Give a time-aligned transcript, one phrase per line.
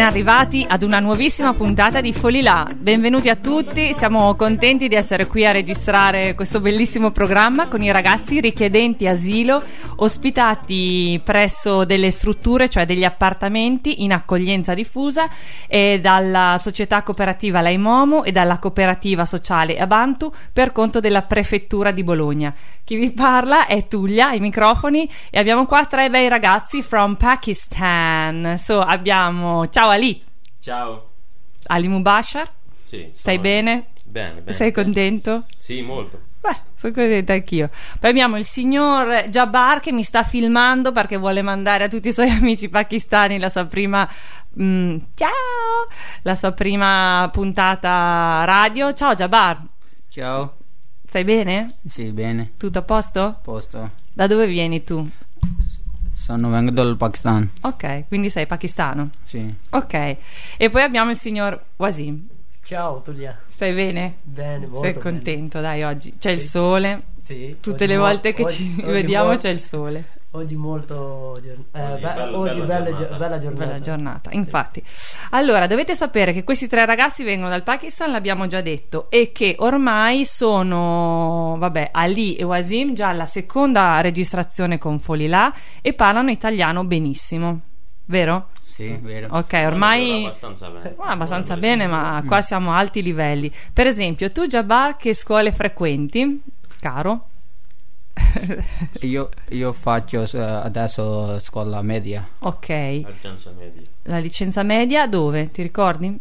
[0.00, 2.66] Ben arrivati ad una nuovissima puntata di Folilà.
[2.74, 7.92] Benvenuti a tutti, siamo contenti di essere qui a registrare questo bellissimo programma con i
[7.92, 9.62] ragazzi richiedenti asilo
[10.00, 15.28] ospitati presso delle strutture, cioè degli appartamenti in accoglienza diffusa
[15.66, 22.02] e dalla società cooperativa Laimomo e dalla cooperativa sociale Abantu per conto della prefettura di
[22.04, 22.54] Bologna.
[22.84, 28.56] Chi vi parla è Tullia ai microfoni e abbiamo qua tre bei ragazzi from Pakistan.
[28.58, 30.22] So, abbiamo Ciao Ali.
[30.60, 31.08] Ciao.
[31.66, 32.50] Ali Mubashar.
[32.84, 33.90] Sì, Stai bene?
[34.04, 34.56] Bene, bene.
[34.56, 35.44] Sei contento?
[35.58, 36.28] Sì, molto.
[36.80, 37.68] Sono contenta anch'io.
[37.98, 42.12] Poi abbiamo il signor Jabbar che mi sta filmando perché vuole mandare a tutti i
[42.12, 44.08] suoi amici pakistani la sua prima.
[44.62, 45.28] mm, ciao!
[46.22, 48.94] La sua prima puntata radio.
[48.94, 49.62] Ciao Jabbar,
[50.08, 50.56] Ciao,
[51.04, 51.74] stai bene?
[51.86, 53.38] sì, bene, Tutto a posto?
[53.42, 53.90] posto.
[54.14, 55.06] Da dove vieni tu?
[56.14, 57.46] Sono vengo dal Pakistan.
[57.60, 59.10] Ok, quindi sei pakistano.
[59.22, 60.16] Sì, Ok,
[60.56, 62.26] e poi abbiamo il signor Wasim.
[62.62, 64.18] Ciao Tulia, Stai bene?
[64.22, 65.02] bene, molto sei bene.
[65.02, 66.46] contento, dai, oggi c'è il Sì.
[66.48, 67.02] sole.
[67.18, 70.04] Sì, Tutte oggi le mo- volte che oggi- ci oggi vediamo mo- c'è il sole.
[70.32, 73.04] Oggi molto giorn- eh, Oggi be- bello- oggi bella bella, giornata.
[73.10, 73.64] gio- bella giornata.
[73.66, 74.84] Bella giornata, infatti.
[75.30, 79.56] Allora, dovete sapere che questi tre ragazzi vengono dal Pakistan, l'abbiamo già detto, e che
[79.58, 85.52] ormai sono, vabbè, Ali e Wasim già alla seconda registrazione con Folilà
[85.82, 87.62] e parlano italiano benissimo.
[88.04, 88.50] Vero?
[88.86, 89.36] Sì, vero.
[89.36, 90.94] Ok, ormai abbastanza bene.
[90.98, 93.52] Ah, abbastanza bene, ma qua siamo a alti livelli.
[93.72, 96.42] Per esempio, tu Jabbar che scuole frequenti?
[96.80, 97.26] Caro?
[99.02, 102.26] Io, io faccio eh, adesso scuola media.
[102.40, 102.68] Ok.
[103.04, 103.82] Argenza media.
[104.02, 105.50] La licenza media dove?
[105.50, 106.18] Ti ricordi?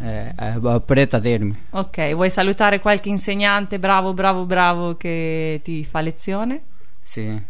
[0.00, 1.56] Eh, eh, Preta Termi.
[1.70, 6.62] Ok, vuoi salutare qualche insegnante bravo, bravo, bravo che ti fa lezione?
[7.02, 7.40] Sì,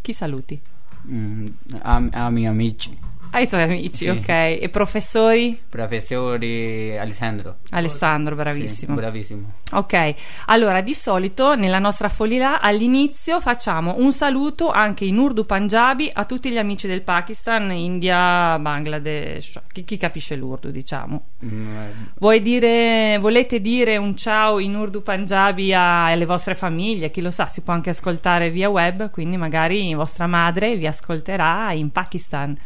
[0.00, 0.60] Chi saluti?
[1.08, 1.46] mm,
[1.82, 2.96] a, a miei amici,
[3.30, 4.08] Ai tuoi amici, Sì.
[4.08, 4.28] ok.
[4.28, 5.60] E professori?
[5.68, 7.56] professori Alessandro.
[7.70, 8.94] Alessandro, Sì, bravissimo.
[8.94, 9.52] bravissimo.
[9.72, 10.14] Ok,
[10.46, 16.24] allora di solito nella nostra follia all'inizio facciamo un saluto anche in urdu punjabi a
[16.24, 21.26] tutti gli amici del Pakistan, India, Bangladesh, chi, chi capisce l'urdu diciamo.
[21.44, 27.10] Mm, eh, Vuoi dire, volete dire un ciao in urdu punjabi a- alle vostre famiglie?
[27.10, 31.72] Chi lo sa, si può anche ascoltare via web, quindi magari vostra madre vi ascolterà
[31.72, 32.58] in Pakistan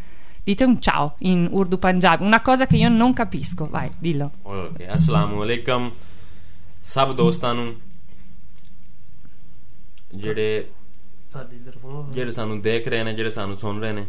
[0.43, 4.31] Dite un ciao in urdu punjabi, una cosa che io non capisco, vai, dillo.
[4.43, 5.91] Ok, assalamu alaikum
[6.83, 7.75] ਸਭ ਦੋਸਤਾਂ ਨੂੰ
[10.15, 10.65] ਜਿਹੜੇ
[11.29, 14.05] ਸਾਡੀ ਤਰਫੋਂ ਜਿਹੜੇ ਸਾਨੂੰ ਦੇਖ ਰਹੇ ਨੇ ਜਿਹੜੇ ਸਾਨੂੰ ਸੁਣ ਰਹੇ ਨੇ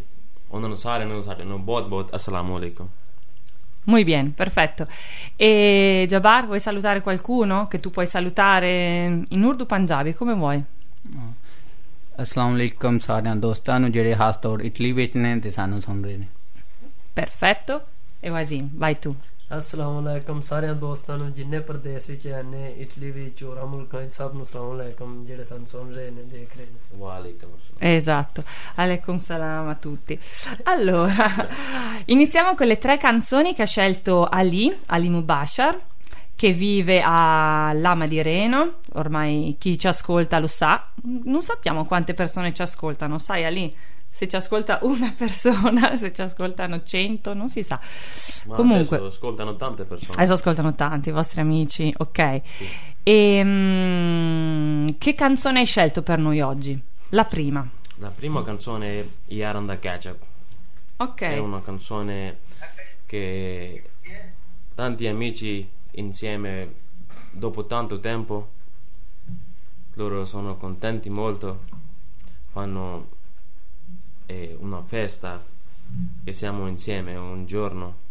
[0.50, 2.88] ਉਹਨਾਂ ਨੂੰ ਸਾਰਿਆਂ ਨੂੰ ਸਾਡੇ ਨੂੰ ਬਹੁਤ ਬਹੁਤ ਅਸਲਾਮੁ ਅਲੈਕੁਮ
[3.90, 4.84] Muy bien, perfetto.
[5.36, 10.62] E Jabbar, vuoi salutare qualcuno che tu puoi salutare in urdu punjabi, come vuoi?
[12.22, 16.16] ਅਸਲਾਮ ਅਲੈਕਮ ਸਾਰਿਆਂ ਦੋਸਤਾਂ ਨੂੰ ਜਿਹੜੇ ਖਾਸ ਤੌਰ ਇਟਲੀ ਵਿੱਚ ਨੇ ਤੇ ਸਾਨੂੰ ਸੁਣ ਰਹੇ
[16.16, 16.26] ਨੇ
[17.16, 17.76] Perfetto.
[18.22, 19.12] E Wasim, vai tu.
[19.58, 24.34] ਅਸਲਾਮ ਅਲੈਕਮ ਸਾਰਿਆਂ ਦੋਸਤਾਂ ਨੂੰ ਜਿੰਨੇ ਪ੍ਰਦੇਸ਼ ਵਿੱਚ ਨੇ ਇਟਲੀ ਵਿੱਚ ਹੋਰਾਂ ਮੁਲਕਾਂ ਵਿੱਚ ਸਭ
[24.34, 28.42] ਨੂੰ ਅਸਲਾਮ ਅਲੈਕਮ ਜਿਹੜੇ ਸਾਨੂੰ ਸੁਣ ਰਹੇ ਨੇ ਦੇਖ ਰਹੇ ਨੇ ਵਾਲੇਕਮ ਅਸਲਾਮ Esatto.
[28.84, 30.18] Aleikum salam a tutti.
[30.72, 31.28] Allora,
[32.08, 34.64] iniziamo con le tre canzoni che ha scelto Ali,
[34.96, 35.72] Ali Mubashar,
[36.43, 38.79] che vive a Lama di Reno.
[38.95, 40.89] Ormai chi ci ascolta lo sa.
[41.23, 43.73] Non sappiamo quante persone ci ascoltano, sai Ali?
[44.09, 47.79] Se ci ascolta una persona, se ci ascoltano cento, non si sa.
[48.47, 52.41] Ma Comunque, adesso ascoltano tante persone adesso ascoltano tanti i vostri amici, ok.
[52.43, 52.67] Sì.
[53.03, 56.77] E mm, che canzone hai scelto per noi oggi?
[57.11, 57.65] La prima.
[57.99, 60.17] la prima canzone è Yaran da Ketchup
[60.97, 61.21] Ok.
[61.21, 62.39] è una canzone
[63.05, 63.83] che
[64.75, 66.73] tanti amici insieme
[67.31, 68.51] dopo tanto tempo.
[69.95, 71.81] Loro sono contenti molto
[72.53, 73.09] fanno
[74.27, 75.43] eh, una festa
[76.23, 78.02] che siamo insieme un giorno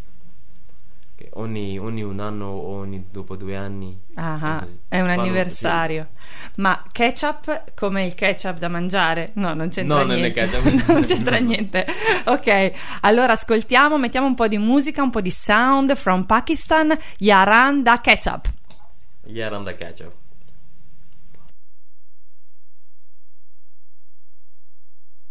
[1.15, 6.09] che ogni, ogni un anno o ogni dopo due anni Ah, eh, è un anniversario.
[6.57, 9.31] Ma ketchup come il ketchup da mangiare?
[9.35, 10.47] No, non c'entra No, non niente.
[10.49, 10.87] ketchup.
[10.89, 11.87] non c'entra niente.
[12.25, 12.73] Ok,
[13.03, 18.01] allora ascoltiamo, mettiamo un po' di musica, un po' di sound from Pakistan, Yaran da
[18.01, 18.47] ketchup.
[18.47, 19.31] sì.
[19.33, 20.13] Yaran da Ketchup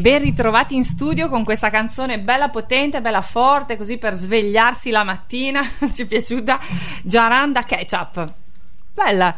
[0.00, 4.88] E ben ritrovati in studio con questa canzone bella potente, bella forte, così per svegliarsi
[4.88, 5.60] la mattina.
[5.92, 6.58] Ci è piaciuta?
[7.02, 8.32] Giaranda Ketchup.
[8.94, 9.36] Bella.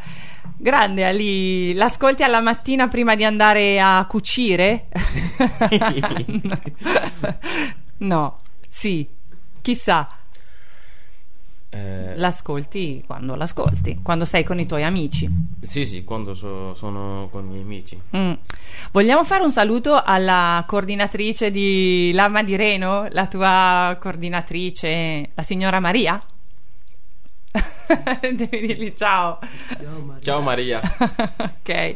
[0.56, 4.86] Grande Ali, l'ascolti alla mattina prima di andare a cucire?
[7.98, 8.38] no,
[8.68, 9.08] sì,
[9.60, 10.08] chissà.
[11.74, 15.26] Eh, L'ascolti quando l'ascolti, quando sei con i tuoi amici.
[15.62, 17.98] sì, sì, quando so- sono con i miei amici.
[18.14, 18.32] Mm.
[18.92, 25.80] Vogliamo fare un saluto alla coordinatrice di Lama di Reno, la tua coordinatrice, la signora
[25.80, 26.22] Maria?
[28.32, 29.38] Devi dirgli ciao.
[29.68, 30.22] Ciao, Maria.
[30.22, 30.80] Ciao Maria.
[30.98, 31.94] ok,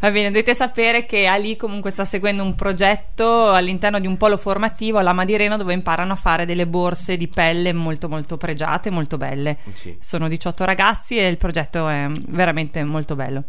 [0.00, 0.28] va bene.
[0.28, 5.02] Dovete sapere che Ali comunque sta seguendo un progetto all'interno di un polo formativo a
[5.02, 9.16] Lama di Reno dove imparano a fare delle borse di pelle molto molto pregiate, molto
[9.16, 9.58] belle.
[9.74, 9.96] Sì.
[10.00, 13.44] Sono 18 ragazzi e il progetto è veramente molto bello.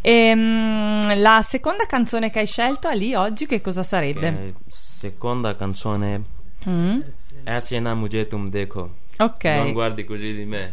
[0.00, 4.28] Ehm, la seconda canzone che hai scelto Ali oggi che cosa sarebbe?
[4.28, 6.38] Eh, seconda canzone
[6.68, 7.00] Mm?
[7.44, 8.96] Asyana Mujhe Tum Dekho.
[9.20, 10.70] Ok, Non guardi così di me.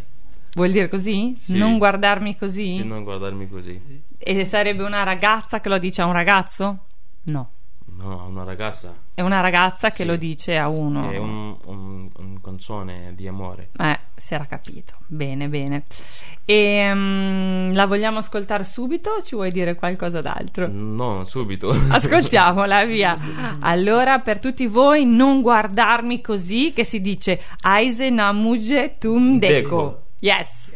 [0.53, 1.35] vuol dire così?
[1.39, 1.57] Sì.
[1.57, 2.75] Non guardarmi così?
[2.77, 4.03] Sì, non guardarmi così.
[4.17, 6.85] E sarebbe una ragazza che lo dice a un ragazzo?
[7.23, 7.51] No.
[7.99, 8.93] No, una ragazza.
[9.15, 10.05] È una ragazza che Sì.
[10.05, 11.09] lo dice a uno.
[11.09, 13.69] È un, un, un canzone di amore.
[13.75, 14.93] Eh, si era capito.
[15.07, 15.85] Bene, bene.
[16.45, 20.67] E mm, la vogliamo ascoltare subito o ci vuoi dire qualcosa d'altro?
[20.71, 21.69] No, subito.
[21.89, 23.17] Ascoltiamola, via.
[23.61, 28.11] Allora, per tutti voi, non guardarmi così, che si dice Aise
[28.99, 29.39] Tum Deko.
[29.39, 30.01] Deko.
[30.19, 30.71] Yes.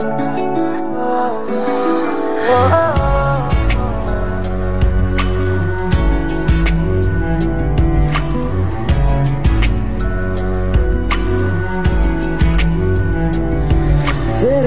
[0.00, 0.12] तेरे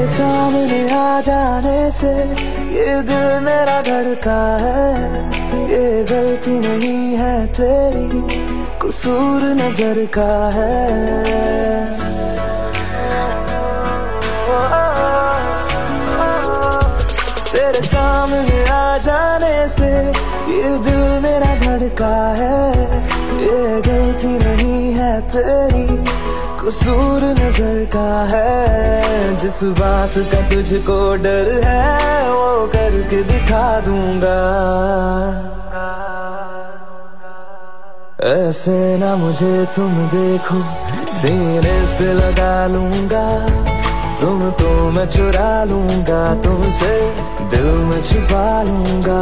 [0.07, 2.13] सामने आ जाने से
[2.77, 4.85] ये दिल मेरा धड़का है।
[5.71, 8.21] ये गलती नहीं है तेरी,
[8.81, 12.02] कसूर नज़र का है।
[17.73, 19.89] तेरे सामने आ जाने से
[20.47, 22.69] ये दिल मेरा धड़का है।
[23.41, 25.87] ये गलती नहीं है तेरी,
[26.61, 34.37] कसूर नज़र का है। जिस बात का तुझको डर है, वो करके दिखा दूँगा।
[38.29, 40.61] ऐसे ना मुझे तुम देखो,
[41.11, 43.25] सीने से लगा लूँगा।
[44.23, 46.91] तुमको मैं चुरा लूँगा, तुमसे
[47.51, 49.19] दिल में छुपा लूँगा।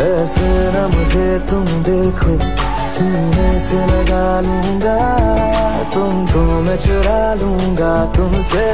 [0.00, 2.38] ऐसे न मुझे तुम देखो,
[2.86, 4.96] सीने से लगा लूँगा।
[5.92, 8.66] तुमको मैं चुरा लूँगा, तुमसे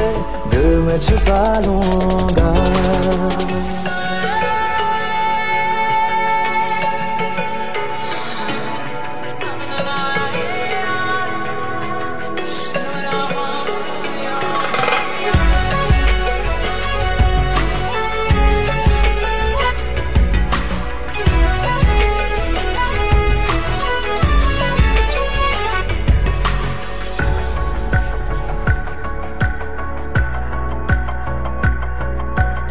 [0.55, 2.53] दिल में छुपा लूँगा।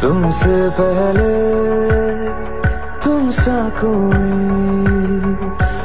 [0.05, 1.29] तुमसे पहले
[3.03, 4.27] तुम सा कोई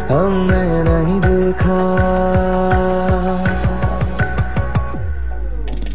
[0.08, 1.78] हमने नहीं देखा।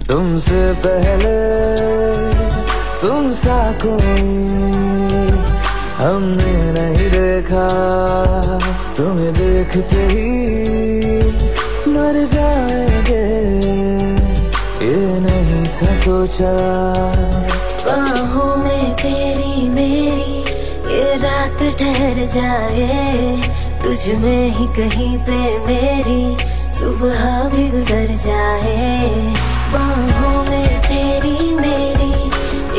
[0.09, 1.35] तुमसे पहले
[3.01, 4.25] तुम सा कोई
[5.97, 7.67] हमने नहीं देखा।
[8.97, 10.31] तुम्हें देखते ही
[11.93, 13.23] मर जाएँगे।
[14.85, 16.55] ये नहीं था सोचा।
[19.05, 20.39] तेरी मेरी,
[20.95, 23.41] ये रात ठहर जाए।
[23.83, 26.37] तुझ में ही कहीं पे मेरी,
[26.73, 29.15] सुबह भी गुजर जाए।
[29.73, 32.13] बाहों में तेरी मेरी,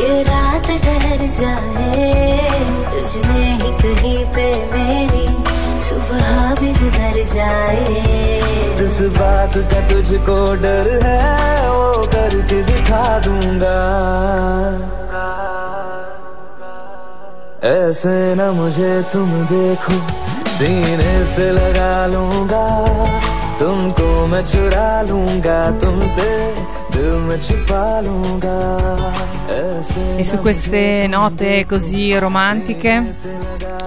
[0.03, 2.49] ये रात ठहर जाए।
[2.93, 5.27] तुझ में ही कहीं पे मेरी,
[5.85, 8.03] सुबह भी गुजर जाए।
[8.77, 13.77] जिस बात का तुझको डर है, वो करके दिखा दूँगा।
[17.86, 19.94] ऐसे न मुझे तुम देखो
[20.50, 22.66] सीने से लगा लूंगा
[23.60, 26.30] तुमको मैं चुरा लूंगा तुमसे
[26.94, 28.58] दिल में छुपा लूंगा
[29.58, 32.94] ऐसे E su queste note così romantiche,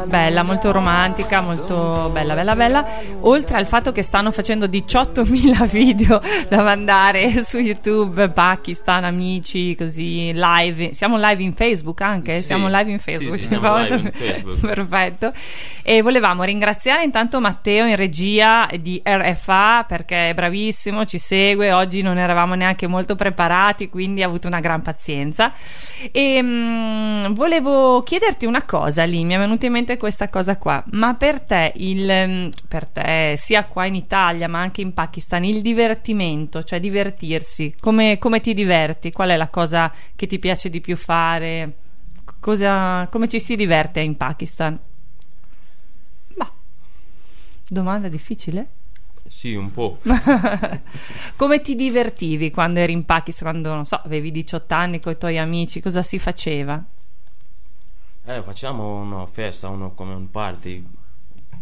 [0.05, 2.85] Bella, molto romantica, molto bella, bella, bella,
[3.21, 10.31] oltre al fatto che stanno facendo 18.000 video da mandare su YouTube, Pakistan, amici, così,
[10.33, 12.39] live, siamo live in Facebook anche?
[12.39, 12.47] Sì.
[12.47, 14.59] siamo live in Sì, Facebook, sì, siamo live in Facebook.
[14.59, 15.33] perfetto.
[15.83, 22.01] E volevamo ringraziare intanto Matteo in regia di RFA perché è bravissimo, ci segue, oggi
[22.01, 25.51] non eravamo neanche molto preparati, quindi ha avuto una gran pazienza.
[26.11, 30.83] E mm, volevo chiederti una cosa lì, mi è venuta in mente questa cosa qua,
[30.91, 35.43] ma per te, il, mm, per te sia qua in Italia ma anche in Pakistan,
[35.43, 39.11] il divertimento, cioè divertirsi, come, come ti diverti?
[39.11, 41.73] Qual è la cosa che ti piace di più fare?
[42.39, 44.79] Cosa, come ci si diverte in Pakistan?
[46.35, 46.51] Ma,
[47.67, 48.67] domanda difficile?
[49.29, 49.99] Sì, un po'.
[51.37, 55.17] Come ti divertivi quando eri in Pakistan, quando non so, avevi 18 anni con i
[55.17, 56.83] tuoi amici, cosa si faceva?
[58.29, 60.85] Eh, facciamo una festa, uno come un party,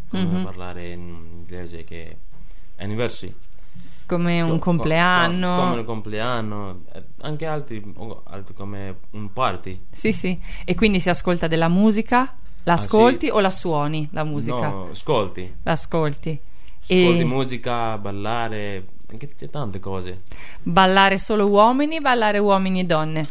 [0.09, 0.43] come Mhm.
[0.43, 2.17] parlare in inglese che
[2.75, 3.33] anniversary.
[4.05, 5.47] Come un Co- co- compleanno?
[5.47, 7.81] co- come il compleanno, eh, anche altri,
[8.25, 9.85] altri come un party.
[9.93, 10.37] Sì, sì.
[10.65, 12.35] E quindi si ascolta della musica?
[12.63, 13.35] L'ascolti Ah, sì.
[13.37, 14.67] o la suoni la musica?
[14.67, 15.55] No, ascolti.
[15.63, 16.37] L'ascolti.
[16.81, 20.23] Ascolti E musica, ballare, anche c'è tante cose.
[20.63, 23.27] ballare solo uomini, ballare uomini e donne?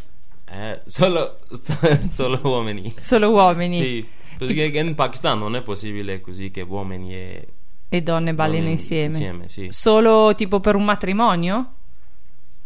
[0.49, 1.39] Eh, solo,
[2.15, 2.95] solo uomini.
[2.99, 7.49] Solo uomini Sì, perché in Pakistan non è possibile così che uomini e
[7.89, 9.13] e donne ballino insieme.
[9.13, 9.69] insieme, sì.
[9.71, 11.73] Solo tipo per un matrimonio?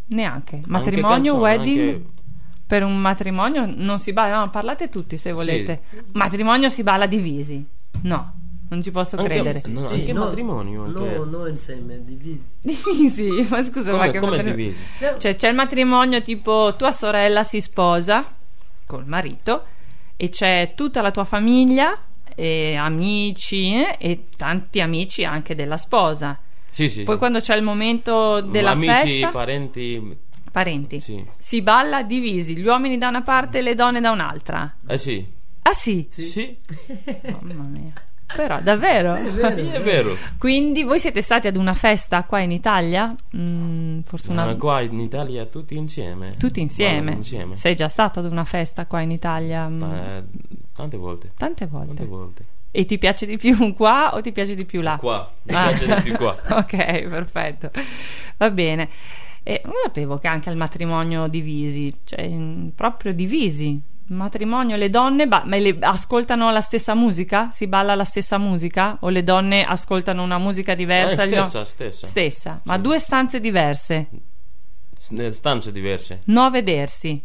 [0.09, 0.63] Neanche.
[0.67, 1.89] Matrimonio, canzoni, wedding?
[1.95, 2.09] anche-
[2.67, 5.83] Per un matrimonio non si balla, no, parlate tutti se volete.
[6.13, 7.65] Matrimonio si balla divisi.
[8.03, 8.40] No,
[8.71, 9.63] non ci posso Anche- credere.
[9.67, 12.51] No, anche matrimonio, anche- No, no insieme, divisi.
[12.61, 14.81] Divisi, ma scusa, Come- ma che come matrimonio- divisi?
[15.19, 18.25] Cioè, c'è il matrimonio tipo tua sorella si sposa
[18.87, 19.65] col marito
[20.17, 21.97] e c'è tutta la tua famiglia,
[22.35, 26.39] e amici eh, e tanti amici anche della sposa.
[26.71, 27.03] Sì, sì.
[27.03, 27.19] Poi sì.
[27.19, 28.89] quando c'è il momento della Amici,
[29.21, 30.17] festa, parenti,
[30.53, 31.23] parenti, sì.
[31.39, 34.77] si balla divisi, gli uomini da una parte e le donne da un'altra.
[34.87, 35.27] Eh sì.
[35.63, 36.07] Ah sì?
[36.11, 36.57] Sì,
[37.41, 37.93] Mamma mia.
[38.35, 39.17] Però, davvero?
[39.53, 40.15] sì, è vero.
[40.39, 43.15] Quindi voi siete stati ad una festa qua in Italia?
[43.37, 44.45] Mm, forse una...
[44.47, 46.37] Ma qua in Italia tutti insieme.
[46.39, 47.13] Tutti insieme.
[47.13, 47.57] Insieme.
[47.57, 49.69] Sei già stato ad una festa qua in Italia?
[49.69, 50.25] mm, Eh,
[50.75, 51.33] tante volte.
[51.37, 51.87] Tante volte.
[51.95, 52.45] Tante volte.
[52.73, 54.97] E ti piace di più qua o ti piace di più là?
[54.97, 55.29] Qua.
[55.43, 55.69] Mi Ah.
[55.69, 56.37] piace di più qua.
[56.51, 57.71] ok, perfetto.
[58.37, 58.89] Va bene.
[59.43, 63.81] E non sapevo che anche al matrimonio divisi, cioè mm, proprio divisi.
[64.11, 67.51] Matrimonio, le donne ba- ma le- ascoltano la stessa musica?
[67.53, 68.97] Si balla la stessa musica?
[69.03, 71.23] O le donne ascoltano una musica diversa?
[71.23, 72.07] Eh, Gli uom- stessa, stessa.
[72.09, 72.81] Stessa, ma Sì.
[72.81, 74.09] due stanze diverse.
[74.97, 76.23] S- stanze diverse.
[76.25, 77.25] No a vedersi.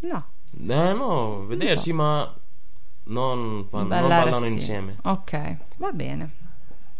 [0.00, 0.24] No.
[0.56, 2.32] Eh, no, vedersi, ma
[3.06, 4.96] non, non ballano insieme.
[5.02, 6.30] Ok, va bene.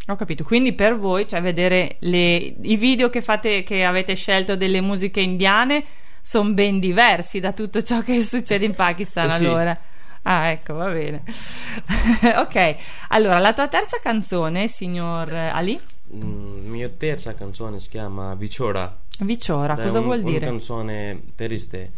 [0.08, 0.42] Ho capito.
[0.44, 5.20] Quindi per voi, cioè vedere le- i video che fate, che avete scelto delle musiche
[5.20, 5.84] indiane,
[6.26, 9.26] sono ben diversi da tutto ciò che succede in Pakistan.
[9.26, 9.44] Eh sì.
[9.44, 9.78] Allora,
[10.22, 11.22] ah, ecco, va bene.
[12.38, 12.76] ok,
[13.08, 15.78] allora la tua terza canzone, signor Ali,
[16.14, 18.34] Mm, mia terza canzone si chiama.
[18.34, 20.46] Viciora, È cosa un- vuol dire?
[20.46, 21.92] Una canzone triste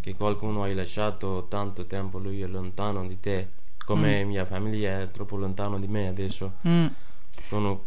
[0.00, 3.48] che qualcuno hai lasciato tanto tempo, lui è lontano di te.
[3.84, 6.52] Come mia famiglia è troppo lontano di me adesso.
[6.66, 6.86] Mm,
[7.48, 7.84] Sono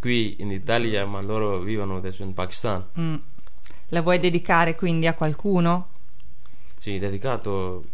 [0.00, 2.84] qui in Italia, ma loro vivono adesso in Pakistan.
[3.92, 5.88] La vuoi dedicare quindi a qualcuno?
[6.78, 7.84] Sì, dedicato.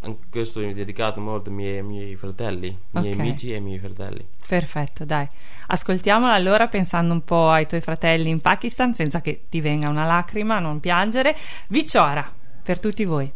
[0.00, 3.78] Anche questo è dedicato molto ai miei, miei fratelli, ai miei amici e ai miei
[3.78, 4.26] fratelli.
[4.48, 5.28] Perfetto, dai.
[5.66, 10.06] Ascoltiamola allora pensando un po' ai tuoi fratelli in Pakistan, senza che ti venga una
[10.06, 11.36] lacrima, non piangere.
[11.68, 12.32] Viciora,
[12.62, 13.30] per tutti voi.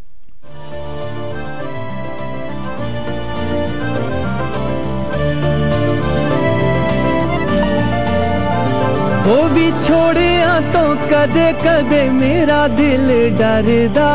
[9.27, 13.07] ਉਹ ਵੀ ਛੋੜਿਆਂ ਤੋਂ ਕਦੇ ਕਦੇ ਮੇਰਾ ਦਿਲ
[13.37, 14.09] ਡਰਦਾ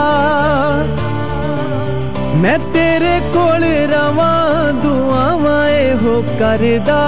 [2.37, 7.01] ਮੈਂ ਤੇਰੇ ਕੋਲ ਰਵਾਂ ਦੁਆਵਾਂ ਇਹੋ ਕਰਦਾ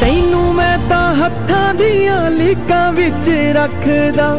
[0.00, 4.30] ਤੈਨੂੰ ਮੈਂ ਤਾਂ ਹੱਥਾਂ ਦੀਆਂ ਲੀਕਾਂ ਵਿੱਚ ਰੱਖਦਾ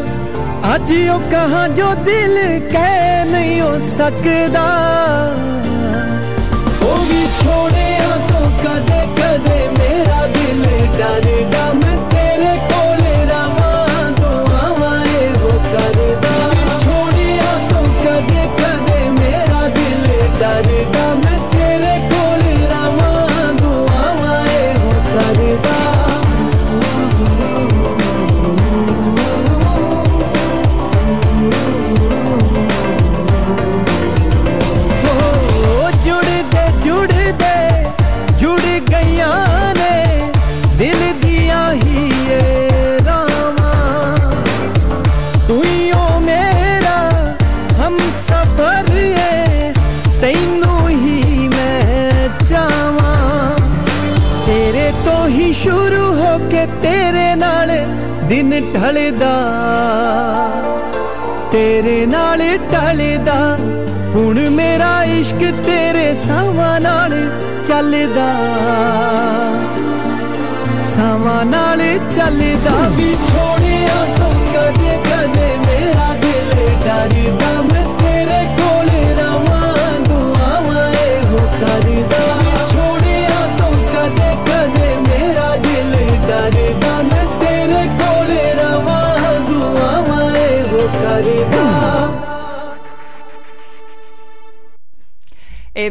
[0.74, 2.38] ਅੱਜ ਉਹ ਕਹਾਂ ਜੋ ਦਿਲ
[2.72, 4.66] ਕਹਿ ਨਹੀਂ ਹੋ ਸਕਦਾ
[6.82, 7.83] ਉਹ ਵੀ ਛੋੜਿਆ
[58.74, 59.34] ਢਲਦਾ
[61.52, 62.40] ਤੇਰੇ ਨਾਲ
[62.72, 63.56] ਢਲਦਾ
[64.14, 67.14] ਹੁਣ ਮੇਰਾ ਇਸ਼ਕ ਤੇਰੇ ਸਾਵਾਂ ਨਾਲ
[67.66, 68.28] ਚੱਲਦਾ
[70.78, 71.80] ਸਾਵਾਂ ਨਾਲ
[72.16, 77.43] ਚੱਲਦਾ ਵੀ ਛੋੜਿਆ ਤੋਂ ਕਦੇ ਕਦੇ ਮੇਰਾ ਦਿਲ ਡਰਦਾ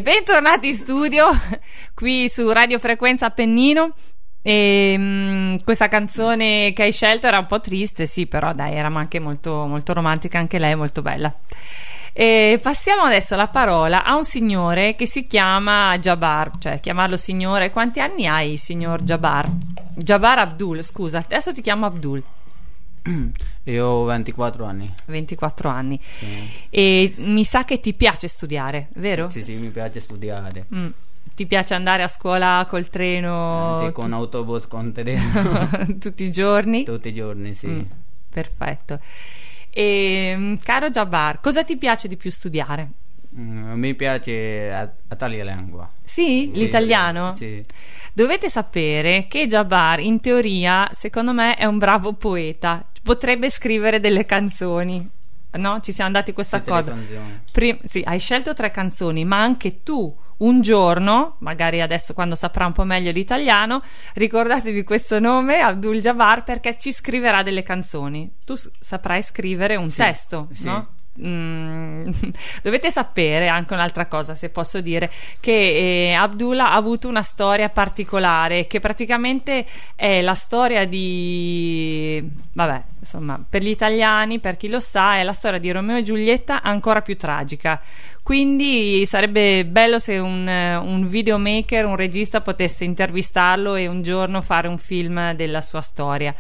[0.01, 1.29] Bentornati in studio
[1.95, 3.95] qui su Radio Frequenza Appennino.
[4.43, 8.89] E, mm, questa canzone che hai scelto era un po' triste, sì, però dai, era
[8.89, 11.35] anche molto, molto romantica, anche lei molto bella.
[12.13, 17.71] E passiamo adesso la parola a un signore che si chiama Jabbar, cioè chiamarlo signore.
[17.71, 19.49] Quanti anni hai, signor Jabbar?
[19.97, 22.23] Jabbar Abdul, scusa, adesso ti chiamo Abdul.
[23.65, 24.93] Io ho 24 anni.
[25.07, 26.01] 24 anni.
[26.03, 26.49] Sì.
[26.71, 29.29] E mi sa che ti piace studiare, vero?
[29.29, 30.67] Sì, sì, mi piace studiare.
[30.75, 30.89] Mm.
[31.35, 36.85] Ti piace andare a scuola col treno Sì, con autobus, con treno, tutti i giorni?
[36.85, 37.67] tutti i giorni, sì.
[37.67, 37.81] Mm,
[38.31, 39.01] perfetto.
[39.71, 42.89] E, mm, caro Jabbar, cosa ti piace di più studiare?
[43.37, 45.91] Mm, mi piace a- Italia lingua.
[46.05, 47.35] Sì, Sì, l'italiano?
[47.35, 47.65] Sì.
[48.13, 52.87] Dovete sapere che Jabbar, in teoria, secondo me, è un bravo poeta.
[53.05, 55.09] Potrebbe scrivere delle canzoni.
[55.53, 55.81] No?
[55.81, 56.97] Ci siamo dati questo Tutte le accordo.
[56.97, 57.41] canzoni.
[57.53, 62.67] Prim- sì, hai scelto tre canzoni, ma anche tu un giorno, magari adesso quando saprà
[62.67, 63.81] un po' meglio l'italiano,
[64.15, 68.33] ricordatevi questo nome, Abdul Jabbar, perché ci scriverà delle canzoni.
[68.45, 70.65] Tu saprai scrivere un Sì, testo, sì.
[70.65, 70.89] no?
[71.21, 72.11] Mm,
[72.63, 77.69] dovete sapere anche un'altra cosa, se posso dire, che eh, Abdullah ha avuto una storia
[77.69, 82.23] particolare, che praticamente è la storia di,
[82.53, 86.03] vabbè, insomma, per gli italiani, per chi lo sa, è la storia di Romeo e
[86.03, 87.81] Giulietta ancora più tragica.
[88.23, 94.41] Quindi sarebbe bello se un, eh, un videomaker, un regista potesse intervistarlo e un giorno
[94.41, 96.35] fare un film della sua storia.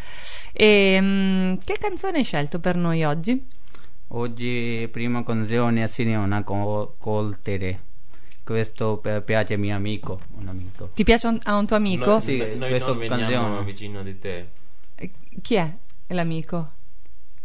[0.53, 3.63] E, mm, che canzone hai scelto per noi oggi?
[4.17, 7.81] Oggi prima canzone assieme a una co- col Tere.
[8.45, 10.91] Questo pi- piace mio amico, un amico.
[10.95, 12.05] Ti piace un- a un tuo amico?
[12.11, 13.65] No, Sì, noi questo non veniamo canzone.
[13.65, 14.47] vicino di te.
[14.95, 15.11] Eh,
[15.43, 15.75] Chi è
[16.09, 16.71] l'amico?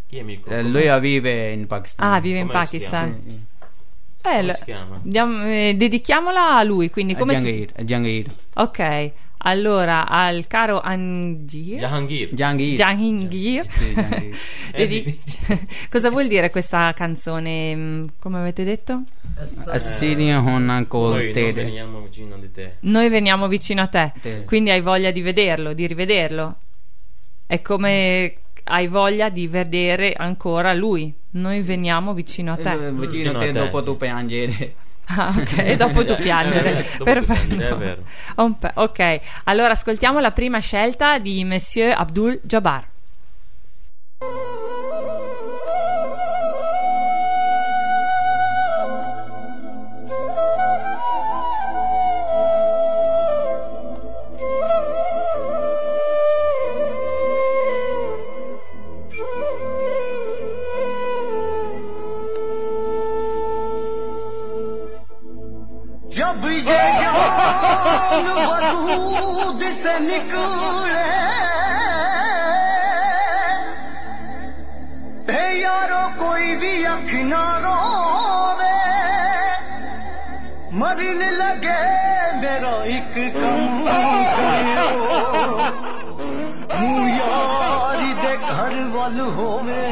[0.07, 0.49] Chi è amico?
[0.49, 2.13] Eh, lui vive in Pakistan.
[2.13, 3.19] Ah, vive in Come si Pakistan.
[3.25, 3.29] Sì.
[3.31, 4.99] Eh, Come l- si chiama?
[5.01, 7.41] diamo- eh, dedichiamola a lui, quindi come si...
[7.45, 8.31] Jangir, Jangir.
[8.55, 12.29] Ok, allora al caro Angir Jahangir.
[12.75, 13.65] Jahangir.
[15.89, 17.75] Cosa vuol dire questa canzone?
[17.75, 19.03] mm, Come avete detto?
[19.67, 19.77] A
[20.87, 22.75] col Noi veniamo vicino di te.
[22.81, 24.11] Noi veniamo vicino a te,
[24.45, 26.55] quindi hai voglia di vederlo, di rivederlo.
[27.45, 28.33] È come
[28.65, 31.13] hai voglia di vedere ancora lui.
[31.31, 32.91] Noi veniamo vicino a Eh, te.
[32.91, 34.73] Vicino a a te, dopo tu piangere.
[35.15, 36.75] Ah, ok, e dopo tu Eh, piangere.
[36.75, 37.33] dopo tu Perfetto.
[37.47, 38.03] piangere, è vero.
[38.35, 42.87] Un pe- ok, allora ascoltiamo la prima scelta di Monsieur Abdul Jabbar.
[66.68, 71.04] जब ये जान वजूद से निकले
[75.28, 78.76] ते यारो कोई भी अख ना रोवे
[80.80, 81.80] मरने लगे
[82.44, 83.88] मेरा एक कम
[84.36, 84.88] करियो
[86.80, 89.82] मुँह यारी दे घर वाल होवे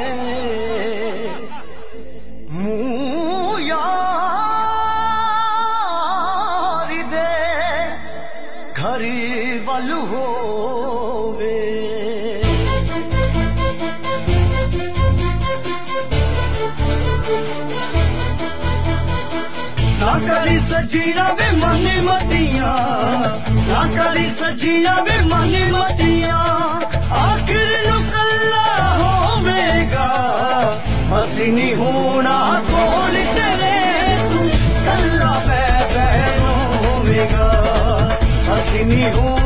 [24.61, 26.37] जिया में मन मतिया,
[27.19, 28.65] आखिर नुकला
[31.11, 32.37] हसी नहीं होना
[32.69, 33.77] कोल तेरे
[34.31, 34.41] तू
[34.85, 37.47] कला पै पैरों होवेगा।
[38.57, 39.36] असनी होना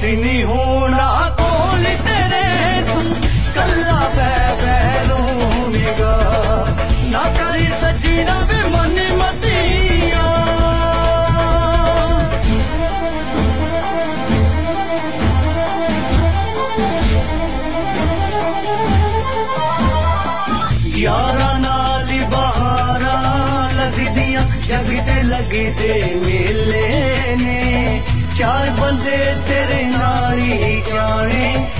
[0.00, 3.02] ਅਸੀਂ ਨਹੀਂ ਹੋਣਾ ਕੋਲ ਤੇਰੇ ਤੂੰ।
[3.54, 6.68] ਕੱਲਾ ਬੈ ਬੈ ਰੋਵੇਂਗਾ।
[7.04, 10.28] ਨਾ ਕਰੀ ਸੱਜਣਾ ਵੇ ਮਨ ਮਤੀਆਂ।
[20.96, 28.02] ਯਾਰਾਂ ਨਾਲ ਹੀ ਬਹਾਰਾਂ ਲੱਗਦੀਆਂ, ਜਗ ਤੇ ਲੱਗਦੇ ਮੇਲੇ ਨੇ।
[28.36, 29.89] ਚਾਰ ਬੰਦੇ ਤੇਰੇ
[30.90, 31.79] journey.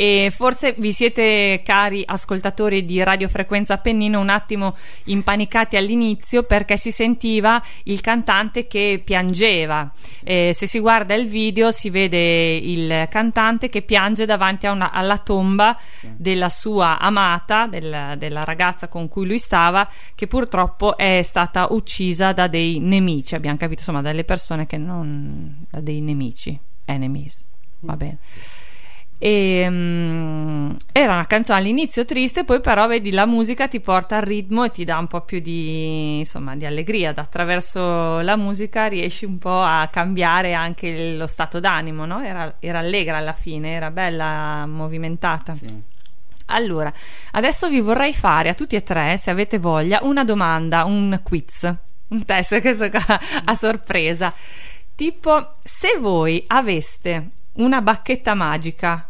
[0.00, 6.90] E forse vi siete, cari ascoltatori di radiofrequenza Appennino, un attimo impanicati all'inizio perché si
[6.90, 9.92] sentiva il cantante che piangeva.
[10.24, 15.18] Eh, se si guarda il video si vede il cantante che piange davanti una- alla
[15.18, 15.78] tomba
[16.16, 22.32] della sua amata, del- della ragazza con cui lui stava, che purtroppo è stata uccisa
[22.32, 23.34] da dei nemici.
[23.34, 25.66] Abbiamo capito, insomma, dalle persone che non.
[25.70, 27.46] da dei nemici, enemies.
[27.80, 28.18] Va bene.
[29.22, 34.22] E, mm, era una canzone all'inizio triste, poi però vedi la musica ti porta al
[34.22, 37.12] ritmo e ti dà un po' più di, insomma, di allegria.
[37.14, 42.22] Attraverso la musica riesci un po' a cambiare anche lo stato d'animo, no?
[42.22, 45.54] Era, era allegra alla fine, era bella, movimentata.
[46.46, 46.90] Allora,
[47.32, 51.70] adesso vi vorrei fare a tutti e tre, se avete voglia, una domanda, un quiz,
[52.08, 52.54] un test
[53.44, 54.32] a sorpresa.
[54.94, 59.09] Tipo, se voi aveste una bacchetta magica,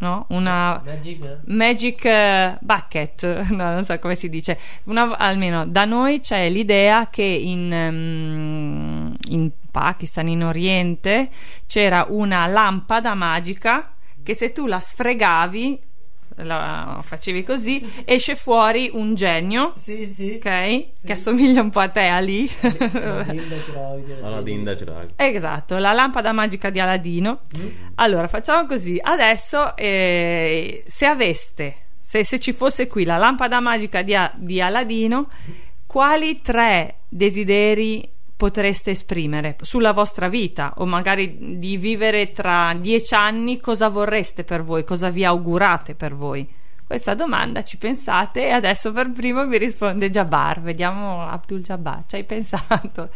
[0.00, 0.26] no?
[0.28, 4.58] Una Magic magic eh, bucket, no, non so come si dice.
[4.84, 11.30] Una- almeno da noi c'è l'idea che in, ehm, in Pakistan, in Oriente,
[11.66, 15.80] c'era una lampada magica che se tu la sfregavi,
[16.42, 20.34] la facevi così, esce fuori un genio, Sì, sì.
[20.36, 20.42] ok?
[21.04, 22.50] Che assomiglia un po' a te, Ali.
[24.22, 25.10] Aladdin da Chirag.
[25.16, 27.40] Esatto, la lampada magica di Aladino.
[27.96, 28.98] Allora, facciamo così.
[29.00, 35.28] Adesso, eh, se aveste, se, se ci fosse qui la lampada magica di, di Aladino,
[35.86, 38.08] quali tre desideri
[38.40, 43.60] potreste esprimere sulla vostra vita o magari di vivere tra dieci anni?
[43.60, 44.82] Cosa vorreste per voi?
[44.82, 46.48] Cosa vi augurate per voi?
[46.86, 50.62] Questa domanda ci pensate e adesso per primo vi risponde Jabbar.
[50.62, 53.10] Vediamo Abdul Jabbar, ci hai pensato?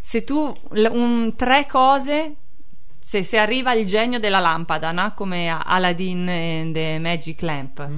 [0.00, 2.34] se tu un- tre cose
[2.98, 5.12] se, se arriva il genio della lampada no?
[5.14, 7.88] come Aladdin and the Magic Lamp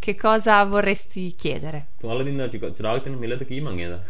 [0.00, 1.88] che cosa vorresti chiedere?
[1.98, 4.02] Tu Aladdin da Chirag tene mille chi mangiata.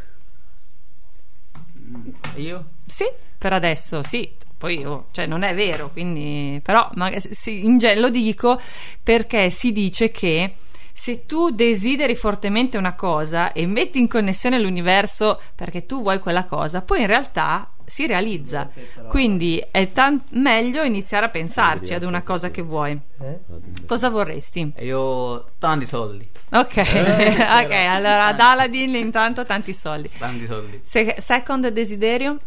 [2.36, 2.64] Io?
[2.86, 3.04] sì
[3.38, 7.98] per adesso sì poi oh, cioè, non è vero quindi però ma, sì, in gen-
[7.98, 8.60] lo dico
[9.02, 10.54] perché si dice che
[10.92, 16.44] se tu desideri fortemente una cosa e metti in connessione l'universo perché tu vuoi quella
[16.44, 18.70] cosa poi in realtà si realizza
[19.08, 23.38] quindi è tan- meglio iniziare a pensarci ad una cosa che vuoi Eh?
[23.86, 24.72] cosa vorresti?
[24.78, 30.80] Io tanti soldi, ok ok allora ad Aladdin intanto tanti soldi tanti soldi.
[30.84, 32.38] Se- second desiderio?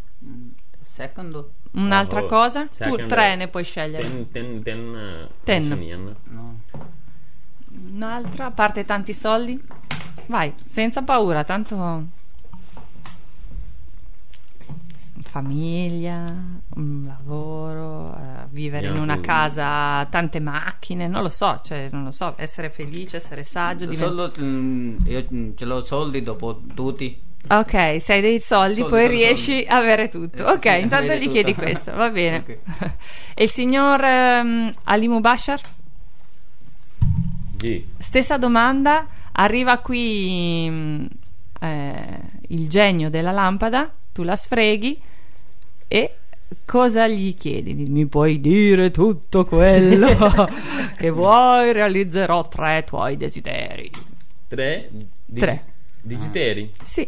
[0.94, 2.66] Secondo, un'altra Oh, cosa?
[2.68, 4.04] Tu tre ne puoi scegliere.
[4.04, 4.80] Ten, ten, ten,
[5.28, 5.82] uh, Ten.
[5.82, 6.16] Yen.
[6.30, 6.60] No.
[7.94, 9.60] Un'altra, a parte tanti soldi?
[10.28, 12.04] Vai, senza paura, tanto
[15.34, 16.24] famiglia,
[16.76, 19.22] un lavoro, eh, vivere in una mm.
[19.22, 23.88] casa, tante macchine, non lo so, cioè, non lo so, essere felice, essere saggio.
[23.88, 27.20] divent- Solo mm, io mm, ce l'ho soldi dopo tutti.
[27.50, 29.66] Ok, se hai dei soldi, Soldi, poi soldi, riesci soldi.
[29.70, 30.46] a avere tutto.
[30.46, 31.32] Eh, ok, sì, intanto gli tutto.
[31.32, 32.38] chiedi questo, va bene.
[32.38, 32.58] Ok.
[33.34, 35.62] e il signor ehm, Ali Mubashar?
[37.58, 37.84] G.
[37.98, 41.08] Stessa domanda, arriva qui mh,
[41.60, 42.20] eh,
[42.50, 45.10] il genio della lampada, tu la sfreghi
[45.94, 46.16] e
[46.66, 47.76] cosa gli chiedi?
[47.76, 50.08] Mi puoi dire tutto quello
[50.98, 53.92] che vuoi, realizzerò tre tuoi desideri.
[54.48, 54.90] Tre.
[55.24, 55.66] Dig- Tre.
[56.02, 56.74] Digiteri.
[56.84, 57.02] Sì,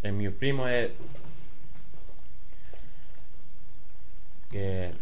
[0.00, 0.90] E il mio primo è
[4.50, 4.92] che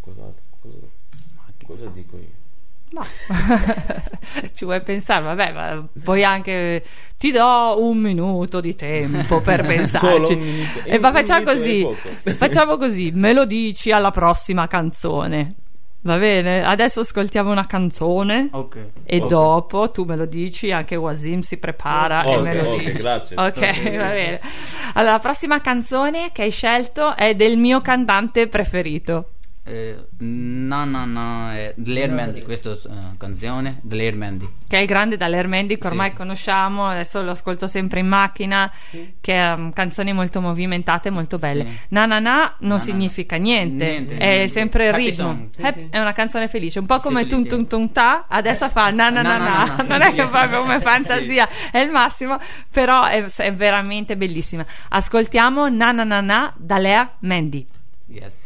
[0.00, 0.76] cosa, cosa,
[1.66, 2.33] cosa dico io?
[2.94, 3.04] No.
[4.54, 5.22] ci vuoi pensare?
[5.24, 6.82] Vabbè, ma puoi anche
[7.18, 10.06] ti do un minuto di tempo per pensarci.
[10.06, 10.78] Solo un minuto.
[10.84, 11.86] E ma facciamo così.
[12.34, 15.54] Facciamo così, me lo dici alla prossima canzone.
[16.02, 16.62] Va bene?
[16.62, 18.48] Adesso ascoltiamo una canzone.
[18.52, 18.76] Ok.
[19.04, 19.26] E Ok.
[19.26, 22.92] dopo tu me lo dici, anche Wasim si prepara e Ok, me lo dici.
[22.92, 23.36] grazie.
[23.40, 23.58] Ok.
[23.96, 24.40] va bene.
[24.94, 29.30] Allora, la prossima canzone che hai scelto è del mio cantante preferito.
[29.66, 34.46] Eh, no, no, no, è Dell'Ermendi, questa eh, canzone, Dell'Ermendi.
[34.68, 36.16] che è il grande Dall'Ermendi che ormai Sì.
[36.16, 38.70] conosciamo, adesso lo ascolto sempre in macchina,
[39.22, 41.64] che ha um, canzoni molto movimentate, molto belle.
[41.64, 41.78] Sì.
[41.88, 43.42] Na na na non Na significa na.
[43.42, 44.48] niente, Niente, è niente.
[44.48, 45.24] sempre il Happy ritmo.
[45.28, 45.48] song.
[45.48, 45.86] Sì, Hap- sì.
[45.90, 49.08] È una canzone felice, un po' come Sì, tum tum tum ta, adesso fa na
[49.08, 50.28] na na Na, non è che Sì.
[50.28, 52.38] proprio come fantasia, è il massimo,
[52.70, 54.62] però è, è veramente bellissima.
[54.90, 57.66] Ascoltiamo na na na na da Lea Mendy.
[58.08, 58.42] Yes.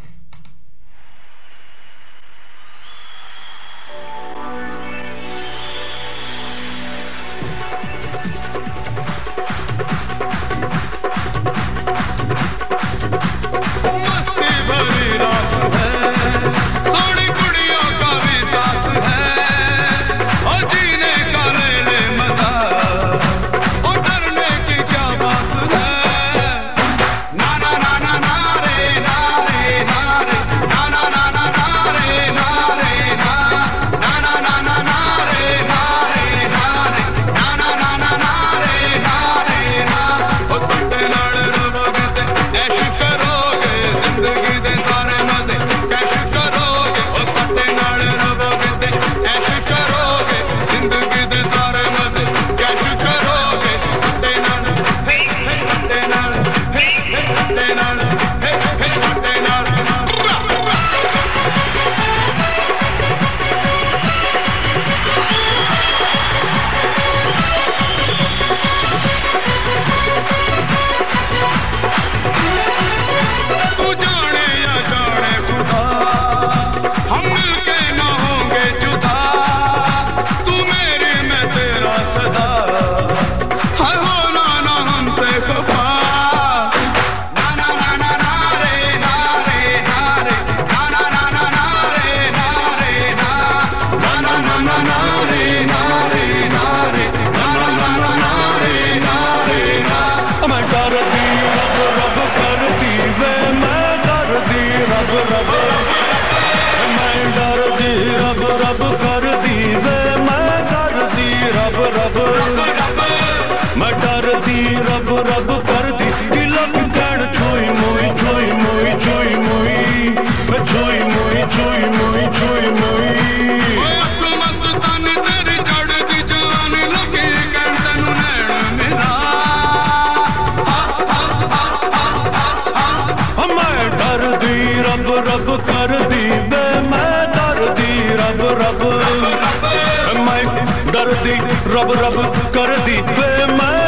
[141.09, 141.35] डरदी
[141.73, 142.17] रब रब
[142.55, 143.85] कर दी बे मैं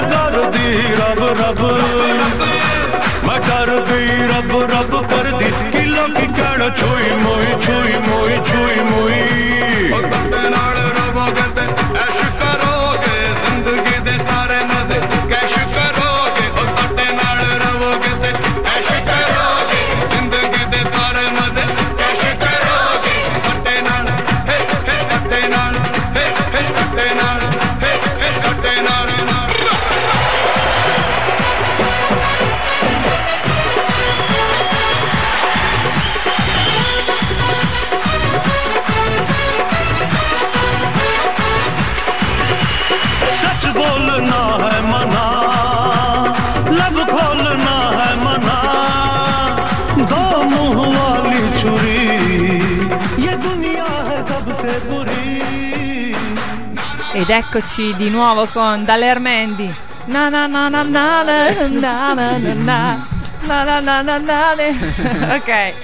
[0.53, 0.69] दी
[1.01, 1.61] रब रब।
[3.27, 9.21] मैं डरदी रब रब कर दी कि लोग कण छुई मोई छुई मोई छुई मोई।
[10.57, 10.81] नाल
[57.31, 59.73] Ed eccoci di nuovo con Dalermendi.
[60.07, 63.05] Na na na na na na na na na na
[63.47, 65.35] na na na na na na.
[65.37, 65.75] Ok,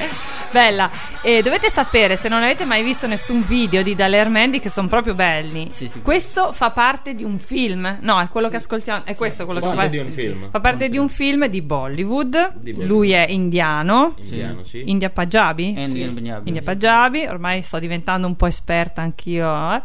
[0.51, 0.91] bella.
[1.23, 5.15] E dovete sapere, se non avete mai visto nessun video di Dalermendi, che sono proprio
[5.15, 6.03] belli, Sì, sì.
[6.03, 7.99] questo fa parte di un film.
[8.01, 9.05] No, è quello che ascoltiamo.
[9.05, 9.89] È questo quello che Parte fa.
[9.89, 10.51] di un film.
[10.51, 12.55] Fa parte di un film di Bollywood.
[12.57, 12.87] Di Bollywood.
[12.89, 14.15] Lui è indiano.
[14.19, 14.83] Indiano, sì.
[14.91, 15.69] India Punjabi?
[15.81, 16.49] Indian Punjabi.
[16.49, 19.75] India Punjabi, ormai sto diventando un po' esperta anch'io.
[19.75, 19.83] eh.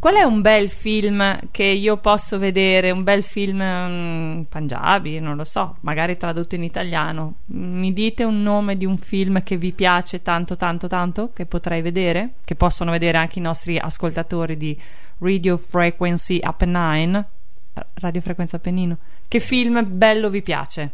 [0.00, 2.92] Qual è un bel film che io posso vedere?
[2.92, 7.38] Un bel film mm, Punjabi, non lo so, magari tradotto in italiano.
[7.46, 11.82] Mi dite un nome di un film che vi piace tanto, tanto, tanto, che potrei
[11.82, 12.34] vedere?
[12.44, 14.80] Che possono vedere anche i nostri ascoltatori di
[15.18, 17.28] Radio Frequency Apennine.
[17.94, 18.98] Radio Frequenza Appennino.
[19.26, 20.92] Che film bello vi piace?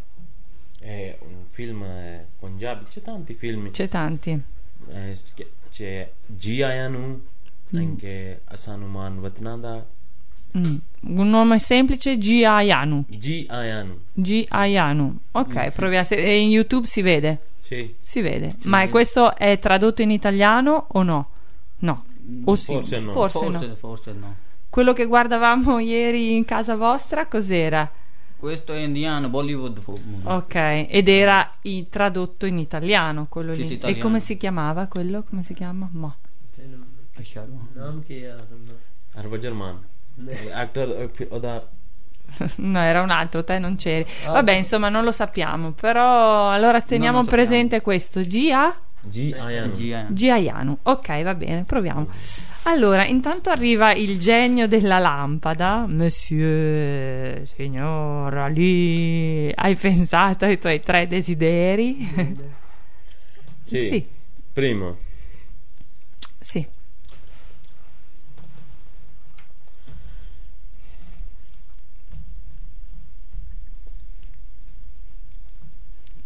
[0.81, 3.71] È un film eh, Punjabi, c'è tanti film.
[3.71, 4.43] C'è tanti.
[4.91, 5.19] Eh,
[5.71, 7.21] c'è Giayanu,
[7.73, 9.87] anche Asanuman Vatnada.
[10.57, 10.77] Mm.
[11.19, 12.43] Un nome semplice, G.
[12.45, 13.05] Ayanu.
[13.09, 13.99] Giayanu.
[14.13, 14.47] G.
[14.49, 15.19] Ayanu.
[15.33, 16.03] Ok, proviamo.
[16.03, 17.41] a se- E in YouTube si vede?
[17.63, 18.55] Sì, Si vede.
[18.65, 21.29] Ma è- questo è tradotto in italiano o no?
[21.79, 22.05] No.
[22.45, 22.73] O sì?
[22.73, 23.13] Forse no.
[23.13, 23.75] Forse, Forse, no.
[23.75, 24.35] forse no.
[24.71, 27.91] Quello che guardavamo ieri in casa vostra, cos'era?
[28.37, 29.81] Questo è indiano, Bollywood.
[29.81, 29.95] fu-
[30.25, 30.55] Ok,
[30.89, 31.51] ed era
[31.89, 33.67] tradotto in italiano quello Sì, lì.
[33.69, 34.03] sì, E italiano.
[34.03, 35.25] come si chiamava quello?
[35.29, 35.89] Come si chiama?
[35.93, 36.15] Mo.
[37.20, 37.42] अच्छा,
[37.78, 38.80] नाम क्या है
[39.18, 39.78] Harbhajan
[40.64, 41.62] Actor eh, Oda
[42.58, 44.06] No, era un altro, te non c'eri.
[44.26, 45.72] Vabbè, insomma, non lo sappiamo.
[45.72, 47.44] Però allora teniamo lo sappiamo.
[47.44, 48.22] presente questo.
[48.22, 48.76] G.A.
[49.02, 49.74] Giayanu.
[49.74, 50.78] Gia- Giaianu.
[50.84, 52.08] Ok, va bene, proviamo.
[52.64, 55.86] Allora, intanto arriva il genio della lampada.
[55.88, 61.98] Monsieur, signora, lì hai pensato ai tuoi tre desideri?
[63.64, 63.82] Sì.
[63.82, 64.08] Sì.
[64.54, 64.98] Primo,
[66.40, 66.66] Sì.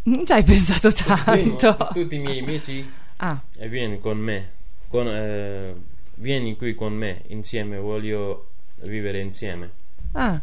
[0.09, 0.91] Non ci hai pensato
[1.25, 1.89] primo, tanto.
[1.93, 4.51] tutti i miei amici Ah, e vieni con me.
[4.89, 5.75] Con, eh,
[6.15, 8.51] vieni qui con me insieme, voglio
[8.83, 9.71] vivere insieme.
[10.13, 10.41] ah.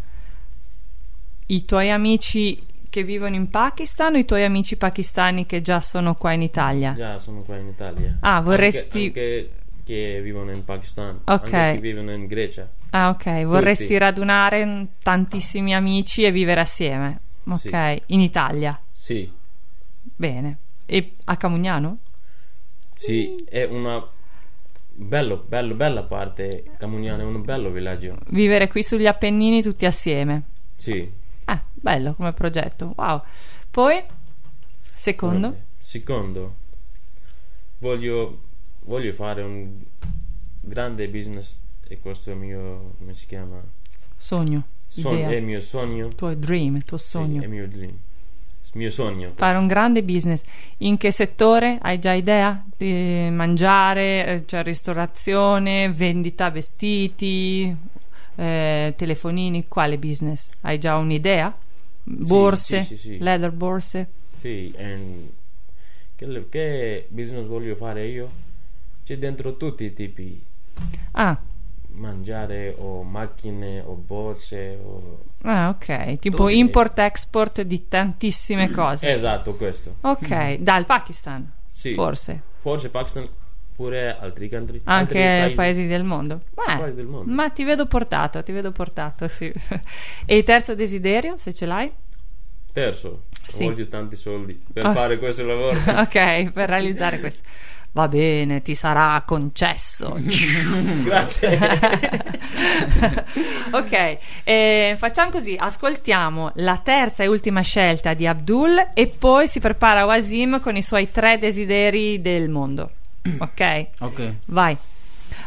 [1.48, 2.60] I tuoi amici
[2.90, 6.94] che vivono in Pakistan o i tuoi amici pakistani che già sono qua in Italia?
[6.96, 8.18] Già sono qua in Italia.
[8.22, 9.50] Ah, vorresti- Anche, anche
[9.86, 11.20] che vivono in Pakistan.
[11.26, 11.50] Ok.
[11.50, 12.68] Che vivono in Grecia.
[12.90, 13.44] Ah, ok.
[13.46, 13.98] Vorresti Tutti.
[14.00, 17.20] radunare tantissimi amici e vivere assieme.
[17.48, 18.02] Ok, Sì.
[18.08, 18.80] in Italia.
[18.92, 19.32] Sì.
[20.16, 20.58] Bene.
[20.86, 22.00] E a Camugnano?
[22.94, 24.06] Sì, è una
[24.94, 26.64] bello, bello, bella parte.
[26.78, 28.18] Camugnano è un bello villaggio.
[28.30, 30.44] Vivere qui sugli Appennini tutti assieme.
[30.78, 31.10] Sì.
[31.46, 32.94] Ah, bello come progetto.
[32.96, 33.22] Wow.
[33.70, 34.02] Poi,
[34.94, 35.64] secondo, Vabbè.
[35.78, 36.56] Secondo,
[37.80, 38.42] voglio,
[38.82, 39.80] voglio fare un
[40.62, 43.62] grande business e questo è il mio, come si chiama?
[44.18, 46.08] sogno, idea, è il mio sogno.
[46.08, 47.42] il tuo dream, il tuo Sì, sogno.
[47.42, 47.96] è il mio dream.
[48.76, 49.32] Il mio sogno.
[49.36, 50.44] Fare un grande business.
[50.80, 51.80] In che settore?
[51.82, 52.62] Hai già idea?
[52.76, 57.74] Di mangiare, eh, cioè ristorazione, vendita vestiti,
[58.36, 60.50] eh, telefonini, quale business?
[60.60, 61.56] Hai già un'idea?
[62.04, 63.18] Borse, sì, sì, sì.
[63.20, 64.10] leather borse?
[64.42, 65.30] Sì, e
[66.14, 68.30] che, che business voglio fare io?
[69.06, 70.44] C'è dentro tutti i tipi.
[71.12, 71.40] Ah,
[71.98, 75.24] Mangiare o macchine o borse o...
[75.44, 76.20] ah, ok.
[76.20, 79.10] Tipo Dove- import-export di tantissime cose.
[79.10, 79.96] Esatto, questo.
[80.02, 81.94] Ok, dal Pakistan, Sì.
[81.94, 82.42] forse.
[82.60, 83.28] Forse Pakistan
[83.76, 84.82] pure altri country.
[84.86, 85.88] Anche altri paesi.
[85.88, 86.42] del mondo.
[86.54, 87.32] Beh, Paesi del mondo.
[87.32, 89.46] Ma ti vedo portato, ti vedo portato, sì.
[90.26, 91.92] e il terzo desiderio, se ce l'hai?
[92.74, 93.64] Terzo, Sì.
[93.66, 94.94] voglio tanti soldi per Ah.
[94.94, 95.80] fare questo lavoro.
[96.02, 97.42] ok, per realizzare questo.
[97.96, 100.18] Va bene, ti sarà concesso.
[100.20, 101.58] Grazie.
[103.72, 109.62] ok, eh, facciamo così: ascoltiamo la terza e ultima scelta di Abdul e poi si
[109.62, 112.92] prepara Wasim con i suoi tre desideri del mondo.
[113.40, 114.34] Ok, Ok.
[114.48, 114.76] vai.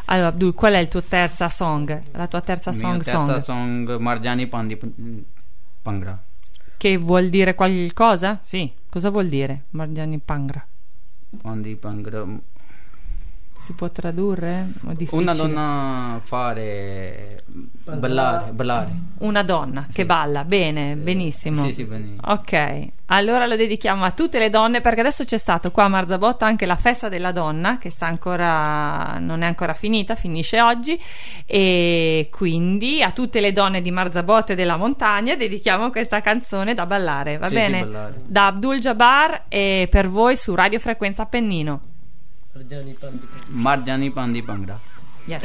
[0.06, 2.00] Allora, Abdul, qual è il tuo terza song?
[2.12, 3.42] La tua terza song terza song?
[3.42, 4.78] song Marjani Pandi
[5.82, 6.18] Pangra.
[6.78, 8.40] Che vuol dire qualcosa?
[8.42, 9.64] Sì, cosa vuol dire?
[9.70, 10.66] Margiani Pangra.
[11.44, 12.42] on the Bangram
[13.68, 14.66] Si può tradurre?
[15.10, 17.44] Una donna fare
[17.84, 18.90] ballare, ballare.
[19.18, 21.66] Una donna che balla, bene, benissimo.
[21.66, 22.20] Sì, sì, benissimo.
[22.32, 26.46] Ok, allora lo dedichiamo a tutte le donne perché adesso c'è stato qua a Marzabotto
[26.46, 30.98] anche la festa della donna che sta ancora, non è ancora finita, finisce oggi
[31.44, 36.86] e quindi a tutte le donne di Marzabotto e della montagna dedichiamo questa canzone da
[36.86, 37.76] ballare, va Sì, bene?
[37.76, 38.14] sì, ballare.
[38.26, 41.80] Da Abdul Jabbar e per voi su Radio Frequenza Appennino.
[42.58, 43.20] ਪੰਦ
[43.56, 44.78] ਮਰ ਜਾਣੀ ਪਾਉਂਦੀ ਭੰਗੜਾ
[45.30, 45.42] Yes.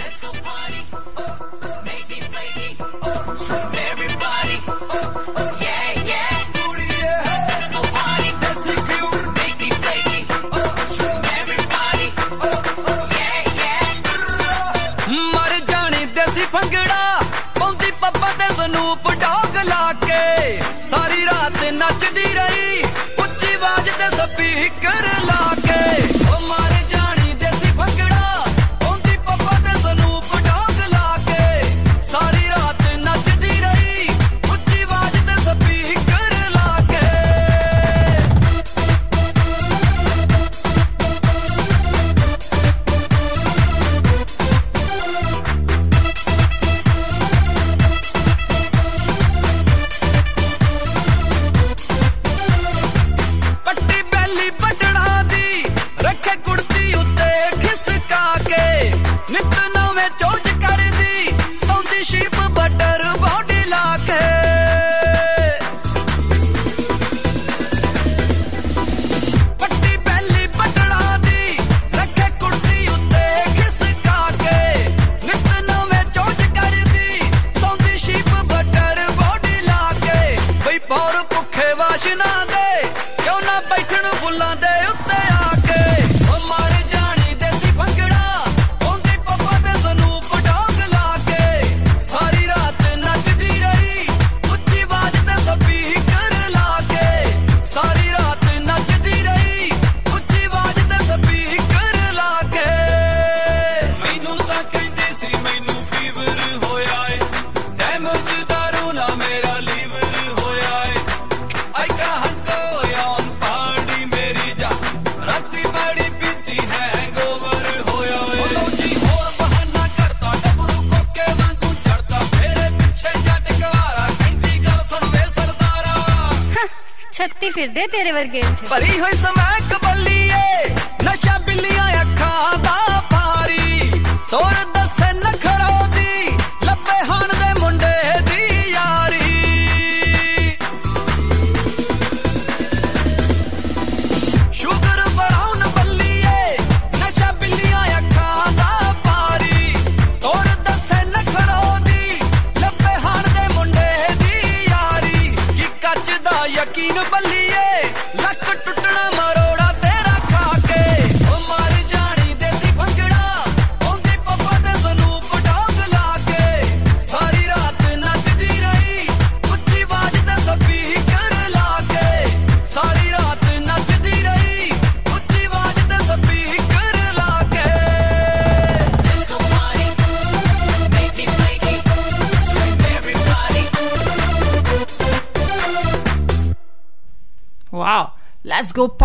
[15.33, 17.19] ਮਰ ਜਾਣੀ ਦੇਸੀ ਭੰਗੜਾ
[17.59, 22.12] ਪਾਉਂਦੀ ਪੱਪਾ ਤੇ Snoop dog ਲਾ ਕੇ। ਸਾਰੀ ਰਾਤ ਨੱਚਦੀ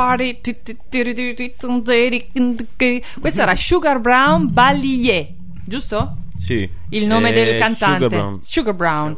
[0.09, 0.41] party.
[3.21, 5.29] Questo era Sugar Brown Ballier,
[5.65, 6.17] giusto?
[6.39, 6.69] Sì.
[6.91, 8.05] Il nome Eh, del cantante.
[8.05, 8.41] Sugar Brown.
[8.43, 9.17] Sugar Brown.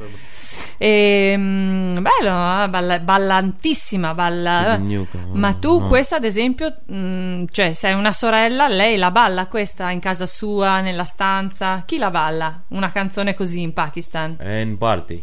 [0.79, 4.77] Ehm, bello, eh, balla- ballantissima, balla.
[4.77, 5.87] Newcomb, Ma tu no.
[5.89, 10.81] questa ad esempio, mm, cioè sei una sorella, lei la balla questa in casa sua,
[10.81, 11.83] nella stanza?
[11.87, 12.63] Chi la balla?
[12.69, 14.37] Una canzone così in Pakistan?
[14.39, 15.23] È in party.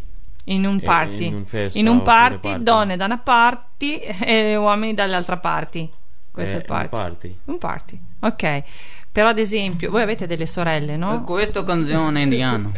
[0.50, 2.62] In un Eh, party, in un festa In un party, party.
[2.62, 5.88] donne da una party e uomini dall'altra party.
[6.30, 6.88] Questo è È il party.
[6.96, 7.36] un party.
[7.44, 8.62] Un party, ok.
[9.10, 11.24] Però ad esempio, voi avete delle sorelle, no?
[11.24, 12.72] questo canzone indiano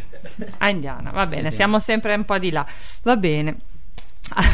[0.59, 2.64] Ah, indiana, va bene, siamo sempre un po' di là.
[3.03, 3.57] Va bene.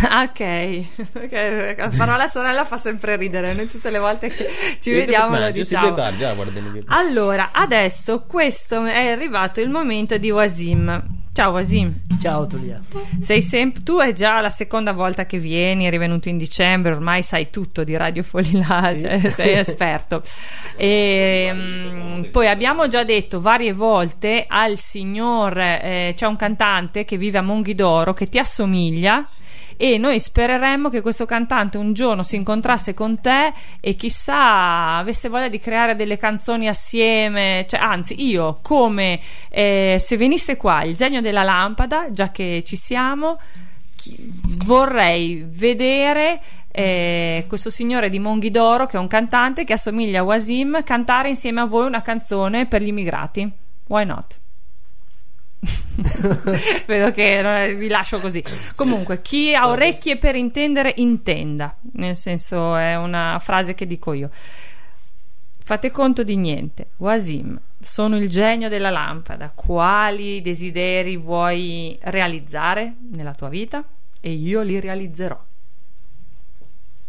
[0.08, 0.84] Ah, ok,
[1.24, 3.52] Ok, la parola sorella fa sempre ridere.
[3.54, 4.48] Noi tutte le volte che
[4.80, 5.94] ci vediamo lo diciamo.
[6.86, 11.24] Allora, adesso questo è arrivato il momento di Wasim.
[11.36, 11.92] Ciao Wasim.
[12.18, 12.80] Ciao Tulia.
[13.20, 17.22] Sei sempre, tu è già la seconda volta che vieni, eri venuto in dicembre, ormai
[17.22, 19.00] sai tutto di Radio Folilà, Sì.
[19.02, 20.22] cioè, sei esperto.
[20.76, 27.18] E, mm, poi abbiamo già detto varie volte al signor, eh, c'è un cantante che
[27.18, 29.28] vive a Monghidoro che ti assomiglia
[29.76, 35.28] e noi spereremmo che questo cantante un giorno si incontrasse con te e chissà avesse
[35.28, 40.94] voglia di creare delle canzoni assieme, cioè, anzi io come eh, se venisse qua il
[40.94, 43.38] genio della lampada, già che ci siamo,
[43.94, 44.16] chi-
[44.64, 50.82] vorrei vedere eh, questo signore di Monghidoro che è un cantante che assomiglia a Wasim
[50.84, 53.50] cantare insieme a voi una canzone per gli immigrati.
[53.86, 54.44] Why not?
[56.86, 58.42] Vedo che non vi lascio così.
[58.74, 61.76] Comunque, chi ha orecchie per intendere, intenda.
[61.92, 64.30] Nel senso, è una frase che dico io.
[65.62, 66.90] Fate conto di niente.
[66.98, 69.50] Wasim, sono il genio della lampada.
[69.52, 73.84] Quali desideri vuoi realizzare nella tua vita?
[74.20, 75.38] E io li realizzerò.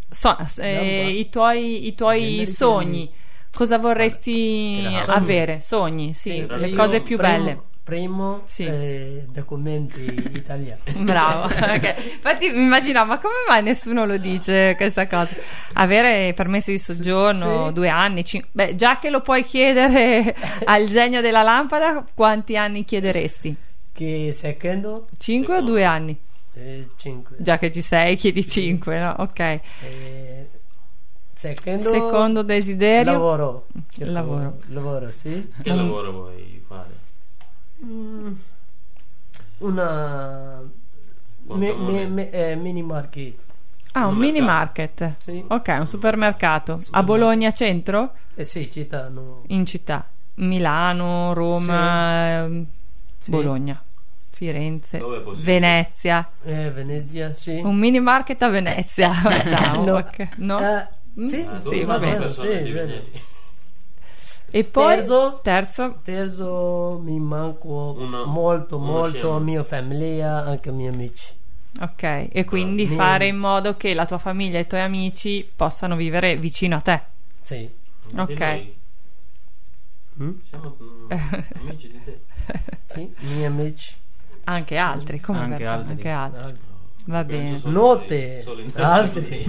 [0.10, 3.12] So- eh, I tuoi, i tuoi sogni.
[3.54, 5.60] Cosa vorresti avere?
[5.62, 7.62] Sogni, sì, Sì, le cose più primo, belle.
[7.88, 8.66] Primo Sì.
[8.66, 10.04] eh, documenti
[10.36, 10.82] italiani.
[10.98, 11.96] Bravo, ok.
[12.16, 15.34] infatti mi immaginavo, ma come mai nessuno lo dice questa cosa?
[15.74, 17.74] Avere permesso di soggiorno Sì.
[17.74, 20.36] due anni, cin- beh, già che lo puoi chiedere
[20.66, 23.56] al genio della lampada, quanti anni chiederesti?
[23.94, 25.08] Che secondo?
[25.18, 26.20] Cinque o due anni?
[26.56, 27.38] Eh, cinque.
[27.40, 29.16] Già che ci sei, chiedi cinque, no?
[29.20, 29.40] Ok.
[29.40, 29.62] Eh,
[31.34, 33.14] secondo, Secondo desiderio?
[33.14, 33.68] lavoro.
[34.00, 34.58] Lavoro.
[34.72, 35.50] Lavoro, sì.
[35.62, 36.97] Che lavoro vuoi fare?
[37.86, 38.32] Mm,
[39.60, 40.62] una
[41.50, 43.36] mi- mi- mi- eh, mini market.
[43.94, 45.16] Ah, un Un mini market.
[45.18, 45.44] Sì.
[45.48, 46.82] Ok, un supermercato.
[46.92, 48.14] A Bologna centro?
[48.36, 49.44] Eh sì, città, no.
[49.48, 50.06] In città.
[50.36, 52.66] Milano, Roma, ehm,
[53.20, 53.32] Sì.
[53.32, 53.82] Bologna,
[54.30, 55.02] Firenze?
[55.38, 56.30] Venezia.
[56.44, 57.60] Eh, Venezia, sì.
[57.64, 59.12] Un mini market a Venezia.
[59.48, 59.84] Ciao.
[59.84, 59.96] No.
[59.98, 60.28] ok.
[60.38, 60.60] No?
[60.60, 60.88] Eh,
[61.28, 62.30] sì, Ah, Sì, va bene.
[62.30, 63.12] Sì?
[64.50, 65.40] E poi Terzo?
[65.44, 66.00] terzo.
[66.04, 69.40] Terzo, mi manco Uno- molto, molto scemo.
[69.40, 71.34] mia famiglia, anche i miei amici.
[71.80, 72.96] Ok, e quindi Niente.
[72.96, 76.82] fare in modo che la tua famiglia e i tuoi amici possano vivere vicino a
[76.82, 77.02] te.
[77.44, 77.70] Sì.
[78.16, 78.26] Ok.
[78.28, 78.76] Di noi.
[80.20, 80.32] Mm?
[80.50, 81.12] Siamo mm,
[81.62, 82.20] amici di te.
[82.86, 83.96] Sì, miei amici.
[84.46, 85.92] Anche altri, come Anche altri.
[85.92, 86.58] Anche altri.
[87.08, 87.58] Va bene.
[87.60, 88.44] solo Note,
[88.76, 89.46] altri.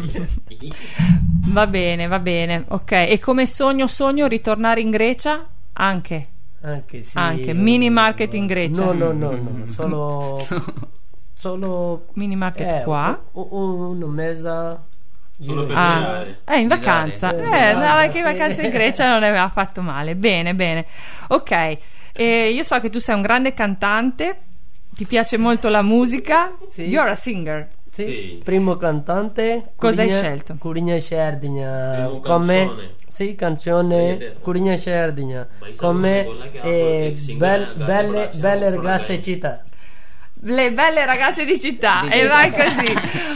[1.48, 2.64] Va bene, va bene.
[2.68, 5.46] Ok, e come sogno sogno ritornare in Grecia?
[5.72, 6.28] Anche.
[6.60, 7.16] Anche sì.
[7.16, 8.84] Anche, mini market in Grecia.
[8.84, 10.44] No, no, no, no, solo
[11.34, 13.18] solo Mini market eh, qua.
[13.32, 14.84] un, un, una mesa
[15.40, 16.40] Solo per Ah, girare.
[16.46, 17.30] eh, in vacanza.
[17.30, 17.70] Girare.
[17.70, 20.16] Eh, no, Eh, anche in vacanza in Grecia non aveva fatto male.
[20.16, 20.84] Bene, bene.
[21.28, 21.78] Ok,
[22.12, 24.36] eh, io so che tu sei un grande cantante,
[24.98, 26.50] ti piace molto la musica.
[26.66, 26.82] Sì.
[26.88, 27.68] You're a singer.
[27.88, 28.40] Sì, Sì.
[28.42, 29.74] primo cantante.
[29.76, 30.56] Cosa hai Curigna- scelto?
[30.58, 32.10] Curigna Cerdigna.
[32.20, 32.90] Come canzone.
[33.08, 34.34] sì, Hai canzone.
[34.40, 35.46] Curigna Cerdigna.
[35.76, 36.26] Come
[36.62, 39.62] eh, bel- belle, belle ragazze città.
[40.42, 42.00] Le belle ragazze di città.
[42.02, 42.92] Di e vai così.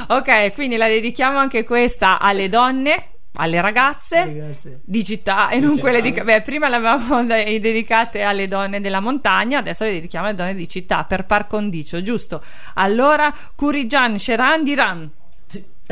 [0.09, 4.25] ok, quindi la dedichiamo anche questa alle donne, alle ragazze.
[4.25, 4.81] Ragazze.
[4.85, 9.01] di città e non quelle di beh prima le avevamo de- dedicate alle donne della
[9.01, 12.43] montagna adesso le dedichiamo alle donne di città per par condicio giusto?
[12.75, 15.11] Allora Curigian Sheran Diran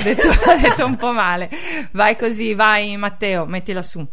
[0.03, 0.29] detto,
[0.61, 1.49] detto un po' male.
[1.93, 4.07] Vai così vai Matteo mettila su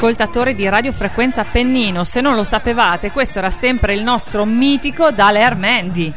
[0.00, 5.10] ascoltatori di Radio Frequenza Pennino, se non lo sapevate, questo era sempre il nostro mitico
[5.10, 6.12] Daler Mandy.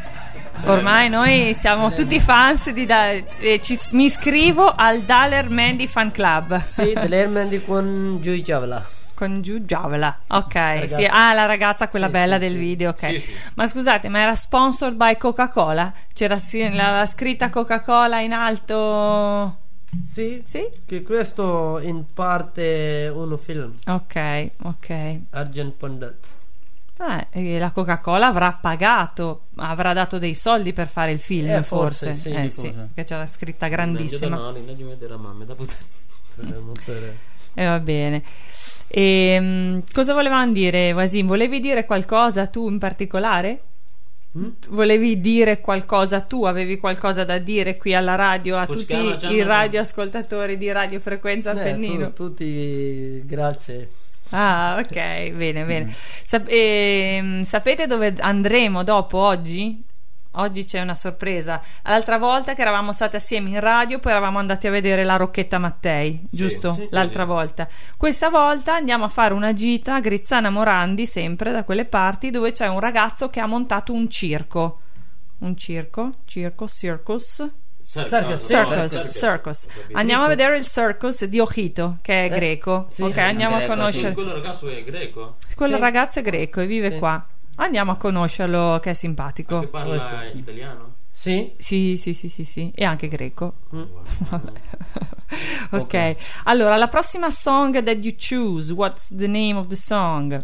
[0.66, 6.10] Ormai noi siamo tutti fans di Da- e ci- mi iscrivo al Daler Mandy Fan
[6.12, 6.62] Club.
[6.66, 8.84] Sì, dell'Herman con Giui Chavala.
[9.14, 10.14] Con Giù Giavola.
[10.28, 11.06] Ok, sì.
[11.10, 12.56] Ah, la ragazza quella Sì, bella sì, del sì.
[12.58, 12.98] video, ok.
[13.06, 13.32] Sì, sì.
[13.54, 15.90] Ma scusate, ma era sponsored by Coca-Cola?
[16.12, 16.36] C'era
[16.72, 19.56] la, la scritta Coca-Cola in alto?
[20.02, 20.68] Sì, Sì?
[20.86, 25.18] che questo in parte uno film, Ok, ok.
[25.30, 26.26] Arjun Pandit.
[27.32, 31.62] Eh, e la Coca-Cola avrà pagato, avrà dato dei soldi per fare il film, Eh,
[31.62, 32.12] forse.
[32.12, 32.70] forse, sì, Eh, sì, forse.
[32.94, 34.52] perché c'è la scritta grandissima.
[37.54, 38.22] E va bene.
[38.86, 41.26] E, cosa volevamo dire, Wasim?
[41.26, 43.62] Volevi dire qualcosa tu in particolare?
[44.38, 44.46] Mm?
[44.68, 46.44] Volevi dire qualcosa tu?
[46.44, 48.86] Avevi qualcosa da dire qui alla radio a tutti
[49.18, 52.12] già i radioascoltatori di Radio Frequenza Eh, Appennino?
[52.12, 53.88] tu- tutti, grazie.
[54.30, 55.92] Ah, ok, bene, bene.
[56.24, 59.82] Sap- ehm, sapete dove andremo dopo oggi?
[60.34, 61.60] Oggi c'è una sorpresa.
[61.82, 65.58] L'altra volta che eravamo stati assieme in radio, poi eravamo andati a vedere la Rocchetta
[65.58, 66.72] Mattei, giusto?
[66.72, 67.28] sì, L'altra sì.
[67.28, 67.68] volta.
[67.96, 72.52] Questa volta andiamo a fare una gita a Grizzana Morandi, sempre da quelle parti, dove
[72.52, 74.80] c'è un ragazzo che ha montato un circo.
[75.38, 76.12] Un circo?
[76.26, 76.68] Circo?
[76.68, 77.50] Circus?
[77.82, 79.66] Circus, Circus, circus.
[79.92, 82.86] Andiamo a vedere il circus di Ojito, che è Eh, greco.
[82.90, 83.02] sì.
[83.02, 84.12] ok, andiamo a conoscere.
[84.12, 85.80] Quello ragazzo è greco Quel Sì.
[85.80, 86.98] ragazzo è greco e vive Sì.
[86.98, 87.26] qua.
[87.62, 89.60] Andiamo a conoscerlo, che è simpatico.
[89.60, 90.94] che parla italiano.
[91.10, 92.72] Sì, Sì, sì, sì, sì, sì.
[92.74, 93.52] E anche greco.
[93.74, 93.82] Mm.
[94.30, 94.52] Vabbè.
[95.76, 100.42] ok, allora la prossima song that you choose, what's the name of the song?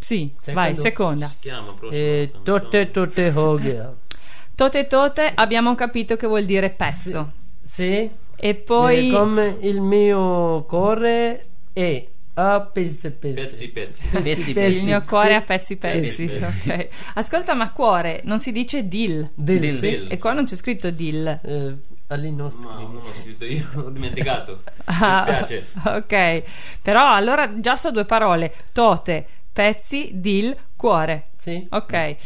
[0.00, 0.60] Sì, Secondo.
[0.60, 1.28] vai, seconda.
[1.28, 2.60] Si chiama prossima e canzone.
[2.60, 3.94] totte totte ho gaya.
[4.54, 7.32] Tote tote abbiamo capito che vuol dire pezzo.
[7.62, 12.08] Sì, E poi eh, come il mio cuore è
[12.40, 14.06] a pezzi Pezzi, pezzi.
[14.06, 16.26] Pezzi, il mio cuore a pezzi pezzi.
[16.26, 16.88] Pezzi, ok.
[17.14, 19.28] Ascolta, ma cuore non si dice dill.
[19.34, 19.80] Del, Del- sì.
[19.80, 20.06] del.
[20.10, 21.26] E qua non c'è scritto dill.
[21.42, 21.74] Eh,
[22.08, 22.64] agli nostri.
[22.64, 24.62] Ma non l'ho scritto io, ho dimenticato.
[24.88, 25.66] Mi Ah, spiace.
[25.84, 26.42] ok,
[26.80, 31.30] però allora già so due parole: tote, pezzi, dill, cuore.
[31.38, 31.66] Sì.
[31.70, 32.16] Ok,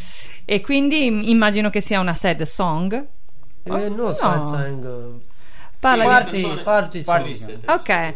[0.45, 2.93] e quindi im- immagino che sia una sad song.
[3.65, 5.21] Eh, Oh, no, sad song.
[5.81, 6.43] Parla Party, di...
[6.43, 7.23] canzone party song.
[7.25, 7.61] triste.
[7.67, 8.15] Ok,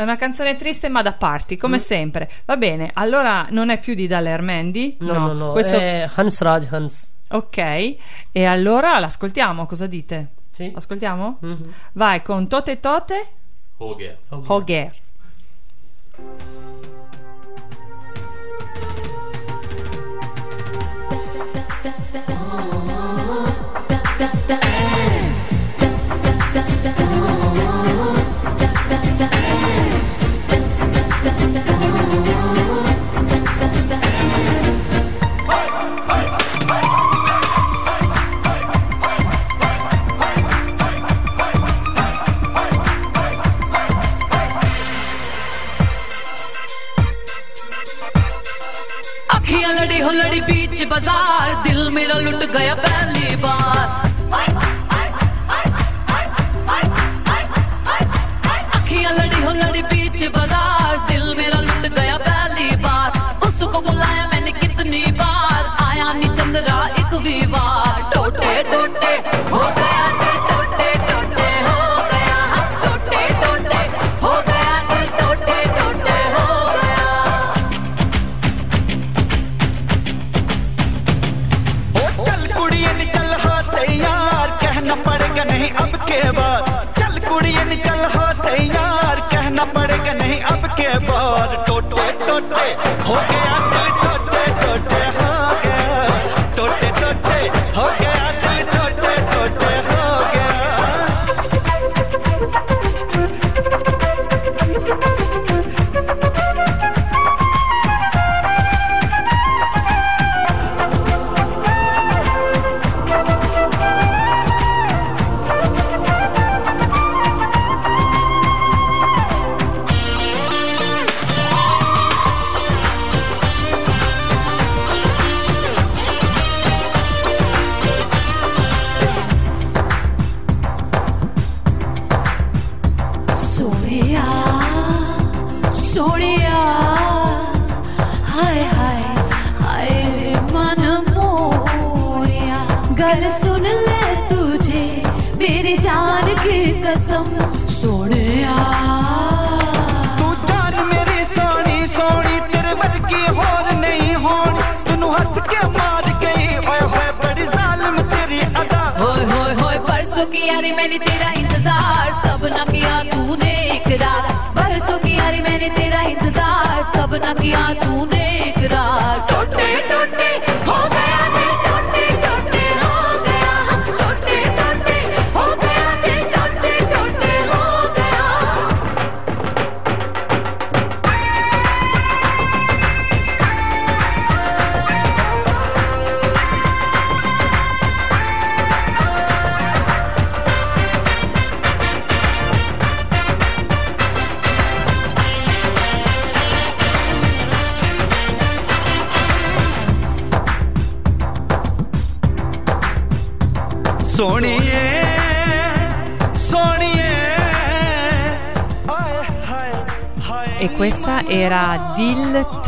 [0.00, 1.80] è una canzone triste ma da parti, come mm.
[1.80, 2.30] sempre.
[2.46, 5.52] Va bene, allora non è più di Daler No, no, no, no.
[5.52, 5.76] Questo...
[5.76, 7.12] è Hans Raj Hans.
[7.32, 7.96] Ok,
[8.32, 10.28] e allora l'ascoltiamo, cosa dite?
[10.52, 10.72] Sì.
[10.74, 11.38] Ascoltiamo?
[11.44, 11.70] Mm-hmm.
[11.92, 13.26] Vai con Tote Tote.
[13.76, 14.16] Hoger.
[14.30, 14.50] Hoger.
[14.50, 14.92] Hoger.
[23.86, 25.09] da da da
[50.80, 54.59] बीच बाज़ार दिल मेरा लुट गया पहली बार।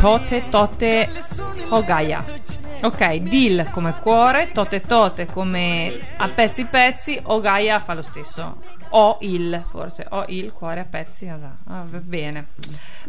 [0.03, 1.09] Tote Tote
[1.69, 2.25] oh, Hogaya.
[2.83, 8.57] Ok, Dil come cuore, Tote Tote come a pezzi pezzi, oh, Hogaya fa lo stesso.
[8.89, 12.49] O il, forse, o il cuore a pezzi, ah, Va ah, bene.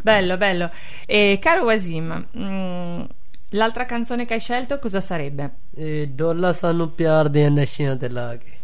[0.04, 0.70] Bello, bello.
[1.08, 3.08] E, caro Wasim, mh,
[3.50, 5.50] l'altra canzone che hai scelto cosa sarebbe?
[5.76, 8.62] Eh, Dolla Sanno Piar di Nascina dell'Aghi.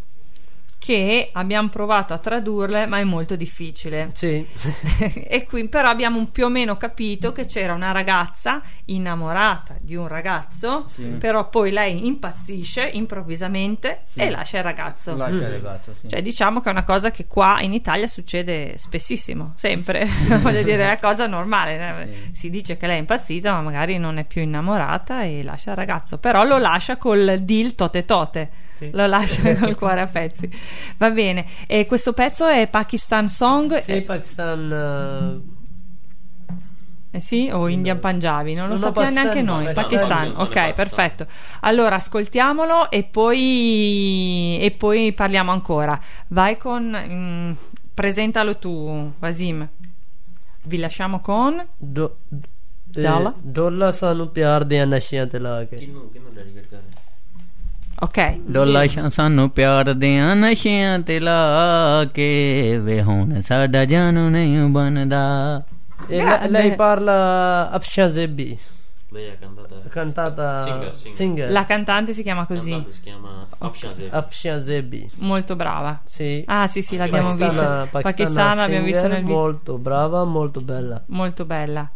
[0.90, 4.10] Che abbiamo provato a tradurle, ma è molto difficile.
[4.16, 4.44] Sì.
[5.28, 10.08] e qui però abbiamo più o meno capito che c'era una ragazza innamorata di un
[10.08, 11.04] ragazzo, Sì.
[11.20, 14.20] però poi lei impazzisce improvvisamente Sì.
[14.22, 15.16] e lascia il ragazzo.
[15.16, 15.52] Lascia il Mm.
[15.64, 16.10] ragazzo, sì.
[16.10, 20.08] Cioè, diciamo che è una cosa che qua in Italia succede spessissimo, sempre.
[20.42, 22.02] Voglio dire, è una cosa normale.
[22.02, 22.30] eh.
[22.34, 25.76] Si dice che lei è impazzita, ma magari non è più innamorata e lascia il
[25.78, 26.18] ragazzo.
[26.18, 28.50] Però lo lascia col deal tote tote
[28.80, 28.96] pezzi.
[28.96, 30.50] Lo lascio nel cuore a pezzi.
[30.98, 33.78] Va bene, e questo pezzo è Pakistan Song.
[33.80, 34.02] Sì, eh.
[34.02, 35.42] Pakistan...
[35.44, 35.58] Uh...
[37.12, 38.02] Eh sì, o Indian no.
[38.02, 39.74] Punjabi, non lo no, sappiamo neanche noi.
[39.74, 41.26] Pakistan, ok, perfetto.
[41.62, 46.00] Allora ascoltiamolo e poi, e poi parliamo ancora.
[46.28, 46.86] Vai con.
[46.86, 47.58] Mh,
[47.96, 49.68] presentalo tu, Vasim.
[50.62, 51.68] Vi lasciamo con.
[51.78, 53.34] Do, eh, Dolla.
[53.42, 55.78] Dolla sanu pyar de anashiyan tila ke.
[55.78, 56.30] Kinnu, kinnu
[57.99, 58.53] ਕਿਹਨੂੰ ਡੈਡੀਕੇਟ ਕਰ ਰਹੇ Ok.
[58.53, 65.63] ਡੋਲਾ ਸ਼ਾ ਸਾਨੂੰ ਪਿਆਰ ਦਿਆਂ ਨਸ਼ਿਆਂ ਤੇ ਲਾ ਕੇ ਵੇ ਹੁਣ ਸਾਡਾ ਜਾਨੂ ਨਹੀਂ ਬਣਦਾ
[66.13, 66.51] E la- Grande.
[66.55, 67.13] lei parla
[67.77, 68.59] Afsha Zebi,
[69.15, 71.17] lei ha cantato cantata Singer, singer.
[71.17, 71.51] singer.
[71.51, 72.71] La cantante si chiama così.
[72.71, 74.09] cantante si chiama Afshan Zebi.
[74.11, 75.11] Afsha Zebi.
[75.15, 76.01] Molto brava.
[76.05, 76.45] Sì.
[76.47, 77.87] Ah, sì, sì, l'abbiamo Pakistana- vista.
[77.91, 79.37] pakistana Pakistana, l'abbiamo visto singer, nel video.
[79.37, 81.01] Molto brava, molto bella.
[81.07, 81.89] Molto bella.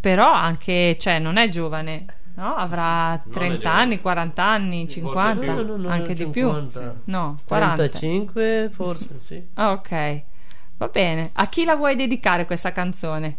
[0.00, 2.06] Però anche, cioè, non è giovane.
[2.39, 3.81] No, avrà 30 giovane.
[3.81, 6.79] anni, 40 anni, 50, No, no, no, anche di 50.
[6.79, 6.91] più.
[7.05, 7.75] No, 40.
[7.75, 9.43] 35 forse, sì.
[9.55, 10.21] Ah, ok.
[10.77, 11.31] Va bene.
[11.33, 13.35] A chi la vuoi dedicare questa canzone?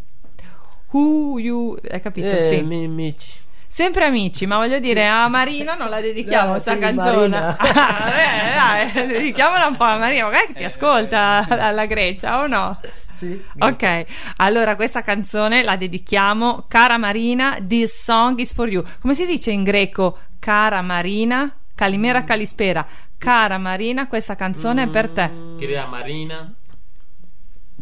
[0.90, 1.78] Who you...
[1.90, 2.28] Hai capito?
[2.28, 2.62] Eh, sì.
[2.62, 3.38] mi- amici.
[3.66, 7.38] Sempre amici, ma voglio dire, a Marina non la dedichiamo No, questa sì, canzone.
[7.56, 12.46] Ah, bene, dai, dedichiamola un po' a Marina, magari che ti ascolta alla Grecia o
[12.46, 12.78] no?
[13.20, 13.42] Sì.
[13.58, 14.04] Ok,
[14.36, 18.82] allora questa canzone la dedichiamo, cara Marina, this song is for you.
[19.00, 20.16] Come si dice in greco?
[20.38, 22.86] Cara Marina, Calimera Calispera.
[23.18, 25.30] Cara Marina, questa canzone è per te.
[25.58, 26.54] Chiria Marina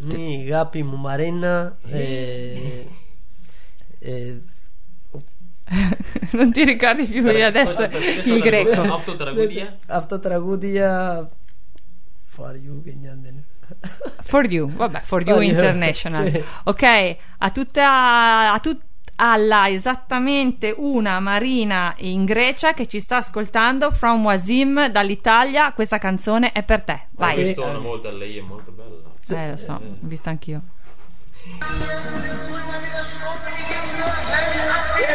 [0.00, 2.88] Ni Gapi Marina e,
[3.98, 4.42] e
[6.32, 8.80] non ti ricordi più di adesso il greco.
[8.80, 9.78] Autotragodia?
[9.86, 11.28] Autotragodia
[12.24, 13.47] for you che niente.
[14.22, 16.30] For you, vabbè, for you international.
[16.30, 16.44] sì.
[16.64, 18.86] Ok, a tutta a tut-
[19.20, 26.52] alla esattamente una Marina in Grecia che ci sta ascoltando from Wasim dall'Italia, questa canzone
[26.52, 27.06] è per te.
[27.12, 27.42] Vai.
[27.42, 27.54] Vai.
[27.54, 29.42] Suona molto a lei, è molto bella.
[29.42, 30.62] Eh, lo so, l'ho vista anch'io.
[34.98, 35.06] So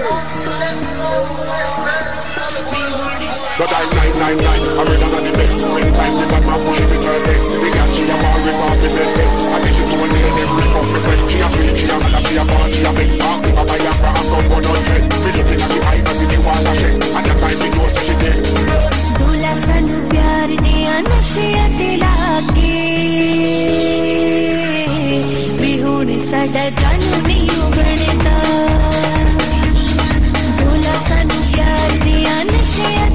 [3.67, 5.59] guys, guys, guys, guys, I'm ready on the best.
[5.59, 7.43] Time the bad push it with her legs.
[7.91, 9.11] She a man rip off bed.
[9.43, 11.19] I get you to a nail, they rip off the bed.
[11.27, 13.43] She a sweet, she a man, she a man, she a big dog.
[13.43, 15.03] Sip a Viagra and come 100.
[15.03, 17.03] Me looking at the eye, I see the water shed.
[17.03, 18.39] And that time the nose she dead.
[19.19, 22.15] दूल्हा सानू प्यार दिया नशिया दिला
[22.55, 22.71] के
[25.59, 28.35] बिहुने साडा जानू नहीं उगणे ता
[32.75, 33.12] ਦੀਆਂ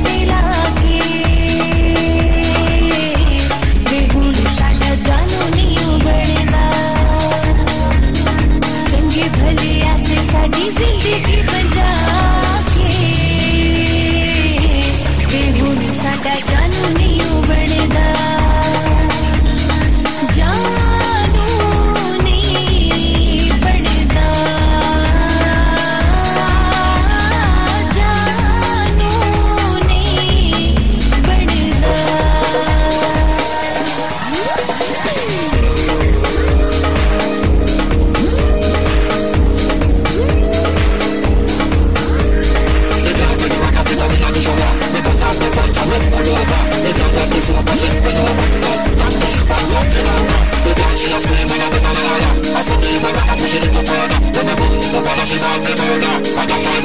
[55.71, 56.83] I got time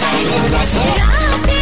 [0.00, 1.55] find me off in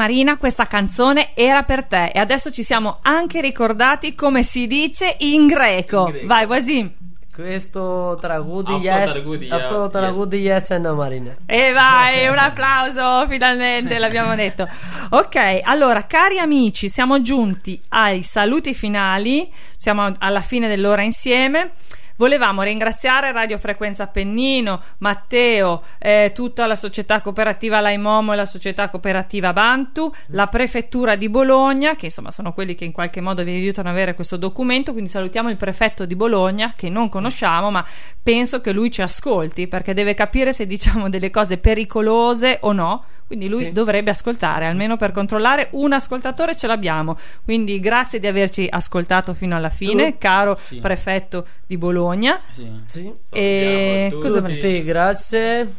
[0.00, 5.14] Marina, questa canzone era per te e adesso ci siamo anche ricordati come si dice
[5.18, 6.06] in greco.
[6.06, 6.26] In greco.
[6.26, 6.92] Vai Wasim.
[7.30, 10.74] Questo tragudi yes, questo tragudi yes eh.
[10.76, 11.36] Anna Marina.
[11.44, 14.66] E vai, un applauso, finalmente l'abbiamo detto.
[15.10, 21.72] Ok, allora cari amici, siamo giunti ai saluti finali, siamo alla fine dell'ora insieme.
[22.20, 28.90] Volevamo ringraziare Radio Frequenza Appennino, Matteo, eh, tutta la società cooperativa Laimomo e la società
[28.90, 33.52] cooperativa Bantu, la prefettura di Bologna, che insomma sono quelli che in qualche modo vi
[33.52, 34.92] aiutano ad avere questo documento.
[34.92, 37.82] Quindi salutiamo il prefetto di Bologna, che non conosciamo, ma
[38.22, 43.02] penso che lui ci ascolti perché deve capire se diciamo delle cose pericolose o no.
[43.30, 43.72] Quindi lui Sì.
[43.72, 47.16] dovrebbe ascoltare, almeno per controllare un ascoltatore ce l'abbiamo.
[47.44, 50.80] Quindi grazie di averci ascoltato fino alla fine, Tu- caro Sì.
[50.80, 52.36] prefetto di Bologna.
[52.50, 52.68] Sì.
[52.86, 53.12] Sì.
[53.30, 54.82] E cosa tutti.
[54.82, 55.72] Grazie.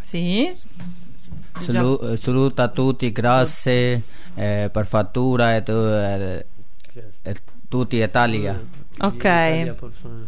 [0.00, 0.50] Sì.
[1.60, 4.02] Salu- saluto a tutti, grazie
[4.34, 6.44] eh, per fattura e, tu- eh,
[7.22, 7.34] e
[7.68, 8.60] tutti Italia.
[8.98, 9.14] Ok.
[9.14, 9.76] Italia.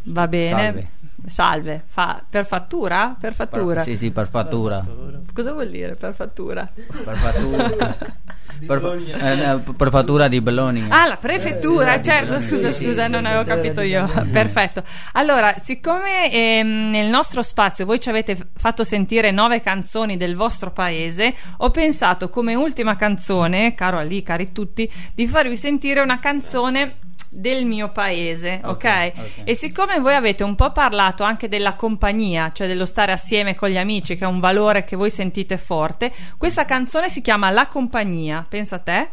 [0.04, 0.48] Va bene.
[0.48, 0.88] Salve.
[1.26, 1.82] Salve.
[1.86, 3.16] Fa- per fattura?
[3.18, 3.82] Per fattura.
[3.82, 4.84] Per- sì, sì, per fattura.
[5.32, 6.68] Cosa vuol dire per fattura?
[6.74, 7.96] Per fattura.
[8.66, 10.86] per, eh, eh, per fattura di Bologna.
[10.88, 13.10] Ah, la prefettura, Eh, certo, scusa, sì, scusa, sì.
[13.10, 14.08] non avevo capito io.
[14.30, 14.82] Perfetto.
[15.12, 20.72] Allora, siccome ehm, nel nostro spazio voi ci avete fatto sentire nove canzoni del vostro
[20.72, 26.96] paese, ho pensato come ultima canzone, caro Ali, cari tutti, di farvi sentire una canzone
[27.30, 28.70] del mio paese, ok?
[28.70, 29.30] Ok, ok.
[29.44, 33.68] E siccome voi avete un po' parlato anche della compagnia, cioè dello stare assieme con
[33.68, 37.68] gli amici, che è un valore che voi sentite forte, questa canzone si chiama La
[37.68, 39.08] compagnia, pensa a te.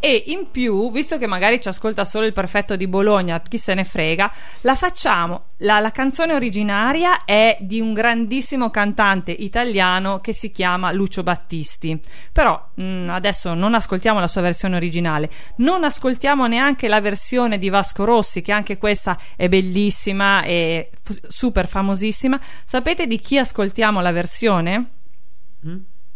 [0.00, 3.74] E in più, visto che magari ci ascolta solo il prefetto di Bologna, chi se
[3.74, 5.46] ne frega, la facciamo.
[5.58, 12.00] La, la canzone originaria è di un grandissimo cantante italiano che si chiama Lucio Battisti.
[12.30, 17.68] Però mh, adesso non ascoltiamo la sua versione originale, non ascoltiamo neanche la versione di
[17.68, 22.40] Vasco Rossi, che anche questa è bellissima e f- super famosissima.
[22.64, 24.90] Sapete di chi ascoltiamo la versione?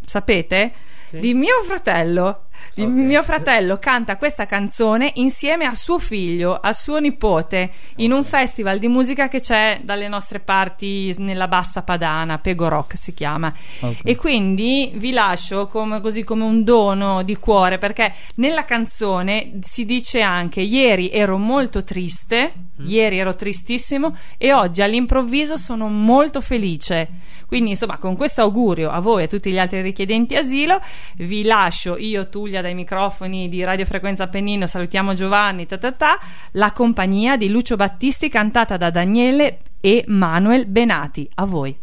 [0.06, 0.72] Sapete?
[1.10, 2.44] Di mio fratello.
[2.74, 8.24] Di mio fratello canta questa canzone insieme a suo figlio, a suo nipote, in un
[8.24, 13.52] festival di musica che c'è dalle nostre parti nella bassa padana, Pego Rock si chiama.
[13.80, 14.00] Ok.
[14.04, 19.84] E quindi vi lascio come, così come un dono di cuore, perché nella canzone si
[19.84, 22.52] dice anche: Ieri ero molto triste,
[22.86, 27.08] ieri ero tristissimo, e oggi all'improvviso sono molto felice.
[27.46, 30.80] Quindi, insomma, con questo augurio a voi e a tutti gli altri richiedenti asilo,
[31.16, 34.66] vi lascio io, Tullia, dai microfoni di Radio Frequenza Appennino.
[34.66, 36.18] Salutiamo Giovanni, ta ta ta,
[36.52, 41.26] la compagnia di Lucio Battisti, cantata da Daniele e Manuel Benati.
[41.36, 41.74] A voi.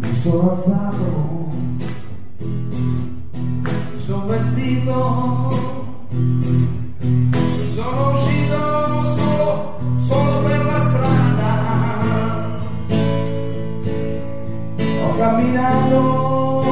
[0.00, 1.52] Mi sono alzato,
[3.92, 4.92] mi sono vestito,
[7.62, 10.59] sono uscito solo, solo per
[15.20, 16.62] Ho camminato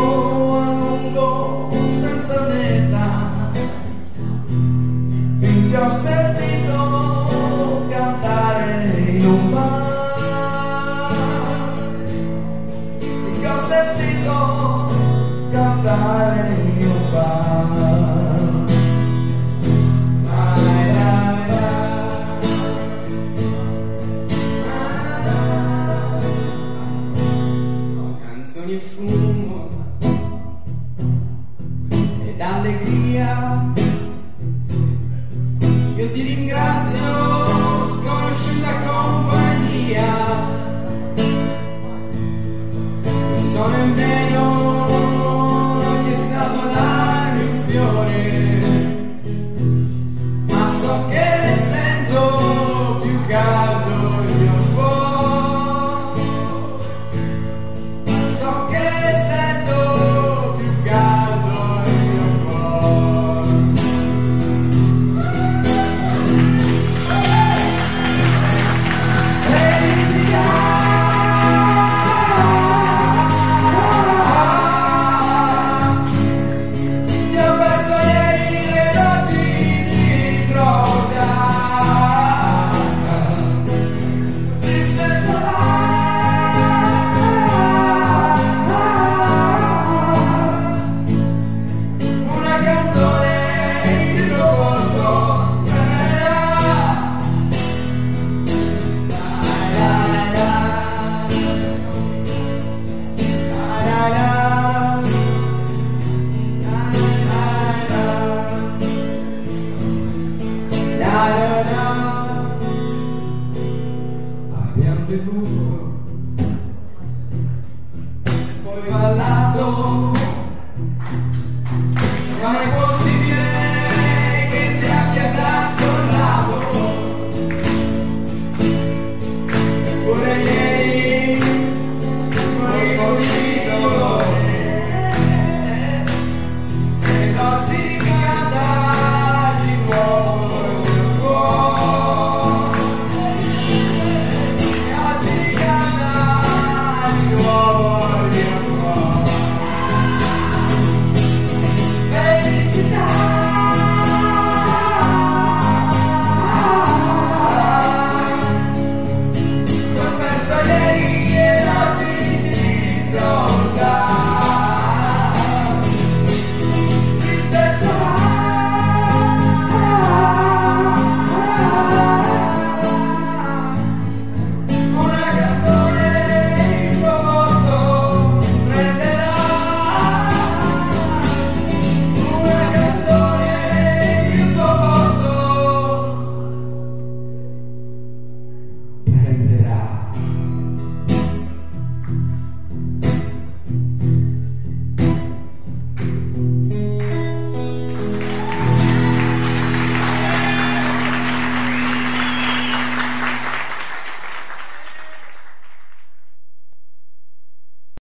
[0.57, 1.69] a lungo
[2.01, 3.51] senza meta,
[5.39, 6.18] finché ho sentito